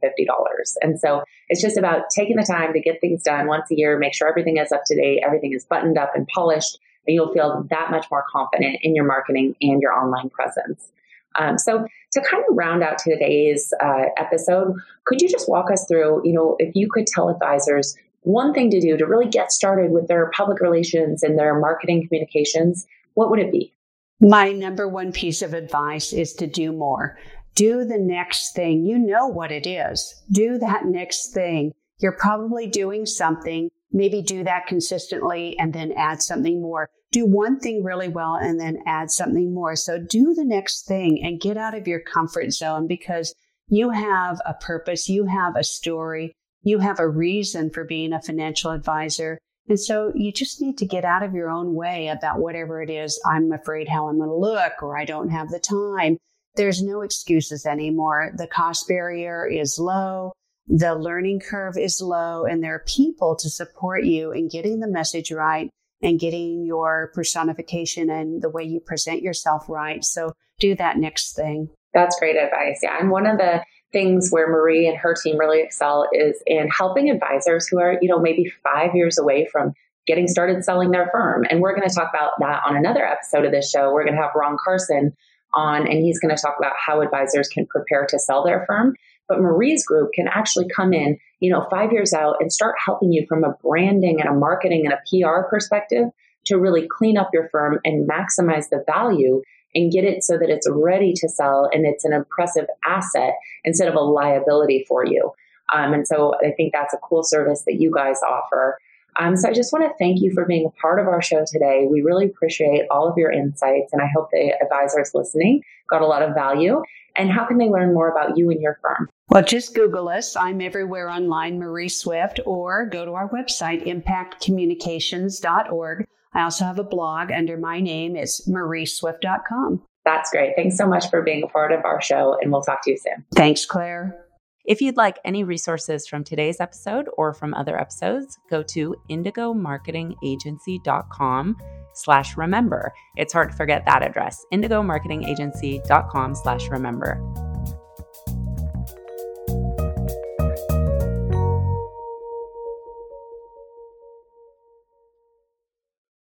And 0.82 1.00
so 1.00 1.24
it's 1.50 1.62
just 1.62 1.78
about 1.78 2.06
taking 2.16 2.36
the 2.36 2.44
time 2.44 2.74
to 2.74 2.80
get 2.80 3.00
things 3.00 3.22
done 3.24 3.48
once 3.48 3.70
a 3.72 3.76
year, 3.76 3.98
make 4.00 4.16
sure 4.16 4.28
everything 4.28 4.58
is 4.58 4.72
up 4.72 4.84
to 4.88 4.96
date, 4.96 5.22
everything 5.24 5.54
is 5.54 5.66
buttoned 5.66 5.98
up 5.98 6.12
and 6.16 6.28
polished, 6.28 6.80
and 7.06 7.14
you'll 7.14 7.32
feel 7.34 7.66
that 7.70 7.92
much 7.92 8.08
more 8.10 8.24
confident 8.32 8.80
in 8.82 8.96
your 8.96 9.06
marketing 9.06 9.56
and 9.62 9.82
your 9.82 9.94
online 9.94 10.30
presence. 10.30 10.92
Um, 11.38 11.58
so 11.58 11.86
to 12.14 12.22
kind 12.22 12.44
of 12.50 12.58
round 12.58 12.84
out 12.84 12.98
today's 12.98 13.74
uh, 13.84 14.06
episode, 14.18 14.74
could 15.06 15.22
you 15.22 15.30
just 15.30 15.48
walk 15.48 15.72
us 15.72 15.86
through, 15.88 16.22
you 16.26 16.34
know, 16.34 16.56
if 16.60 16.76
you 16.76 16.88
could 16.92 17.06
tell 17.06 17.30
advisors 17.30 17.96
one 18.28 18.54
thing 18.54 18.70
to 18.72 18.82
do 18.82 18.98
to 18.98 19.06
really 19.06 19.30
get 19.30 19.52
started 19.52 19.92
with 19.92 20.08
their 20.08 20.30
public 20.36 20.60
relations 20.60 21.24
and 21.24 21.40
their 21.40 21.58
marketing 21.60 22.06
communications, 22.06 22.86
what 23.14 23.30
would 23.30 23.40
it 23.40 23.52
be? 23.52 23.74
My 24.20 24.52
number 24.52 24.88
one 24.88 25.12
piece 25.12 25.42
of 25.42 25.54
advice 25.54 26.12
is 26.12 26.34
to 26.34 26.48
do 26.48 26.74
more. 26.74 27.18
Do 27.56 27.86
the 27.86 27.98
next 27.98 28.54
thing. 28.54 28.86
You 28.86 28.98
know 28.98 29.28
what 29.28 29.52
it 29.52 29.66
is. 29.66 30.24
Do 30.32 30.58
that 30.58 30.86
next 30.86 31.34
thing. 31.34 31.72
You're 32.00 32.18
probably 32.18 32.68
doing 32.68 33.06
something. 33.06 33.70
Maybe 33.92 34.22
do 34.22 34.44
that 34.44 34.68
consistently 34.68 35.58
and 35.58 35.72
then 35.74 35.94
add 35.94 36.22
something 36.22 36.62
more. 36.62 36.90
Do 37.12 37.26
one 37.26 37.60
thing 37.60 37.84
really 37.84 38.10
well 38.10 38.36
and 38.36 38.60
then 38.60 38.80
add 38.86 39.10
something 39.10 39.54
more. 39.54 39.76
So 39.78 39.98
do 39.98 40.34
the 40.34 40.44
next 40.44 40.86
thing 40.86 41.24
and 41.24 41.40
get 41.40 41.56
out 41.56 41.76
of 41.76 41.88
your 41.88 42.02
comfort 42.02 42.52
zone 42.52 42.88
because 42.88 43.34
you 43.70 43.92
have 43.92 44.42
a 44.46 44.54
purpose. 44.54 45.08
You 45.08 45.26
have 45.26 45.56
a 45.56 45.64
story. 45.64 46.36
You 46.62 46.80
have 46.80 47.00
a 47.00 47.08
reason 47.08 47.70
for 47.70 47.84
being 47.84 48.14
a 48.14 48.22
financial 48.22 48.72
advisor. 48.72 49.40
And 49.70 49.80
so 49.80 50.12
you 50.16 50.32
just 50.32 50.62
need 50.62 50.78
to 50.78 50.86
get 50.86 51.06
out 51.06 51.24
of 51.24 51.34
your 51.34 51.50
own 51.50 51.76
way 51.76 52.08
about 52.08 52.40
whatever 52.40 52.82
it 52.82 52.90
is. 52.90 53.20
I'm 53.30 53.52
afraid 53.52 53.90
how 53.90 54.08
I'm 54.08 54.18
going 54.18 54.30
to 54.30 54.36
look, 54.36 54.82
or 54.82 54.98
I 54.98 55.06
don't 55.06 55.30
have 55.30 55.50
the 55.50 55.60
time. 55.60 56.18
There's 56.56 56.82
no 56.82 57.02
excuses 57.02 57.66
anymore. 57.66 58.32
The 58.36 58.48
cost 58.48 58.88
barrier 58.88 59.46
is 59.46 59.78
low. 59.78 60.34
The 60.68 60.96
learning 60.96 61.42
curve 61.42 61.78
is 61.78 62.02
low 62.02 62.46
and 62.46 62.62
there 62.62 62.76
are 62.76 62.84
people 62.86 63.38
to 63.38 63.50
support 63.50 64.04
you 64.04 64.32
in 64.32 64.50
getting 64.50 64.80
the 64.80 64.88
message 64.88 65.32
right 65.32 65.70
and 66.02 66.20
getting 66.20 66.66
your 66.66 67.12
personification 67.14 68.10
and 68.10 68.42
the 68.42 68.50
way 68.50 68.64
you 68.64 68.82
present 68.82 69.22
yourself 69.22 69.70
right. 69.70 70.04
So 70.04 70.34
do 70.60 70.76
that 70.76 70.98
next 70.98 71.36
thing. 71.36 71.70
That's 71.94 72.20
great 72.20 72.36
advice. 72.36 72.80
Yeah. 72.84 72.98
And 73.00 73.10
one 73.10 73.26
of 73.26 73.38
the 73.38 73.64
things 73.92 74.30
where 74.30 74.48
Marie 74.48 74.88
and 74.88 74.98
her 74.98 75.16
team 75.16 75.38
really 75.38 75.62
excel 75.62 76.08
is 76.12 76.42
in 76.46 76.70
helping 76.70 77.10
advisors 77.10 77.68
who 77.68 77.80
are, 77.80 77.98
you 78.02 78.10
know, 78.10 78.20
maybe 78.20 78.52
five 78.64 78.96
years 78.96 79.18
away 79.18 79.48
from 79.52 79.74
getting 80.06 80.28
started 80.28 80.64
selling 80.64 80.92
their 80.92 81.10
firm. 81.12 81.46
And 81.50 81.62
we're 81.62 81.76
going 81.76 81.88
to 81.88 81.94
talk 81.94 82.10
about 82.10 82.32
that 82.40 82.62
on 82.66 82.76
another 82.76 83.06
episode 83.06 83.46
of 83.46 83.52
this 83.52 83.70
show. 83.70 83.92
We're 83.92 84.06
going 84.06 84.16
to 84.16 84.22
have 84.22 84.32
Ron 84.36 84.58
Carson 84.64 85.16
on, 85.54 85.88
and 85.88 86.04
he's 86.04 86.20
going 86.20 86.36
to 86.36 86.42
talk 86.42 86.56
about 86.58 86.74
how 86.84 87.02
advisors 87.02 87.50
can 87.50 87.66
prepare 87.66 88.06
to 88.08 88.20
sell 88.20 88.44
their 88.44 88.66
firm. 88.66 88.96
But 89.28 89.42
Marie's 89.42 89.86
group 89.86 90.14
can 90.14 90.28
actually 90.28 90.68
come 90.74 90.94
in, 90.94 91.18
you 91.40 91.52
know, 91.52 91.68
five 91.70 91.92
years 91.92 92.14
out 92.14 92.38
and 92.40 92.52
start 92.52 92.76
helping 92.84 93.12
you 93.12 93.26
from 93.28 93.44
a 93.44 93.56
branding 93.62 94.22
and 94.22 94.30
a 94.30 94.34
marketing 94.34 94.86
and 94.86 94.94
a 94.94 95.02
PR 95.10 95.48
perspective 95.50 96.06
to 96.46 96.58
really 96.58 96.88
clean 96.90 97.18
up 97.18 97.32
your 97.34 97.50
firm 97.50 97.80
and 97.84 98.10
maximize 98.10 98.70
the 98.70 98.84
value 98.88 99.42
and 99.78 99.92
get 99.92 100.04
it 100.04 100.24
so 100.24 100.40
that 100.40 100.50
it's 100.50 100.68
ready 100.70 101.14
to 101.14 101.30
sell 101.30 101.70
and 101.72 101.86
it's 101.86 102.04
an 102.04 102.12
impressive 102.12 102.66
asset 102.86 103.36
instead 103.64 103.88
of 103.88 103.94
a 103.94 104.00
liability 104.00 104.84
for 104.88 105.06
you. 105.06 105.32
Um, 105.74 105.94
and 105.94 106.08
so 106.08 106.34
I 106.44 106.50
think 106.52 106.74
that's 106.74 106.96
a 106.96 106.98
cool 106.98 107.24
service 107.24 107.62
that 107.66 107.80
you 107.80 107.94
guys 107.94 108.20
offer. 108.28 108.80
Um, 109.20 109.36
so 109.36 109.50
I 109.50 109.54
just 109.54 109.74
want 109.74 109.86
to 109.86 109.94
thank 110.00 110.22
you 110.22 110.32
for 110.34 110.46
being 110.46 110.66
a 110.66 110.72
part 110.82 111.00
of 111.00 111.06
our 111.08 111.22
show 111.22 111.46
today. 111.46 111.86
We 111.90 112.02
really 112.02 112.26
appreciate 112.26 112.88
all 112.92 113.08
of 113.08 113.18
your 113.18 113.32
insights, 113.32 113.94
and 113.94 114.02
I 114.02 114.08
hope 114.16 114.30
the 114.32 114.54
advisors 114.62 115.12
listening 115.14 115.62
got 115.90 116.02
a 116.02 116.06
lot 116.06 116.22
of 116.22 116.36
value. 116.36 116.84
And 117.16 117.32
how 117.32 117.46
can 117.46 117.58
they 117.58 117.70
learn 117.70 117.94
more 117.94 118.10
about 118.10 118.38
you 118.38 118.52
and 118.52 118.62
your 118.62 118.78
firm? 118.82 119.08
Well, 119.30 119.44
just 119.44 119.74
Google 119.76 120.10
us. 120.10 120.36
I'm 120.36 120.60
everywhere 120.62 121.10
online, 121.10 121.58
Marie 121.60 121.90
Swift, 121.90 122.40
or 122.46 122.86
go 122.86 123.06
to 123.06 123.14
our 123.14 123.30
website, 123.30 123.88
impactcommunications.org. 123.88 126.06
I 126.38 126.44
also 126.44 126.64
have 126.66 126.78
a 126.78 126.84
blog 126.84 127.32
under 127.32 127.58
my 127.58 127.80
name. 127.80 128.16
It's 128.16 128.48
marieswift.com. 128.48 129.82
That's 130.06 130.30
great. 130.30 130.54
Thanks 130.56 130.78
so 130.78 130.88
much 130.88 131.10
for 131.10 131.24
being 131.24 131.42
a 131.44 131.48
part 131.48 131.72
of 131.72 131.84
our 131.84 132.00
show, 132.00 132.38
and 132.40 132.52
we'll 132.52 132.62
talk 132.62 132.84
to 132.84 132.92
you 132.92 132.98
soon. 132.98 133.26
Thanks, 133.36 133.66
Claire. 133.66 134.24
If 134.64 134.80
you'd 134.80 134.98
like 134.98 135.18
any 135.26 135.44
resources 135.44 136.08
from 136.08 136.24
today's 136.24 136.60
episode 136.60 137.10
or 137.18 137.34
from 137.34 137.56
other 137.56 137.80
episodes, 137.80 138.38
go 138.52 138.62
to 138.64 138.96
indigomarketingagency.com 139.10 141.58
slash 141.96 142.38
remember. 142.38 142.94
It's 143.16 143.34
hard 143.34 143.50
to 143.52 143.58
forget 143.58 143.84
that 143.86 144.04
address, 144.04 144.46
indigomarketingagency.com 144.54 146.36
slash 146.36 146.68
remember. 146.68 147.57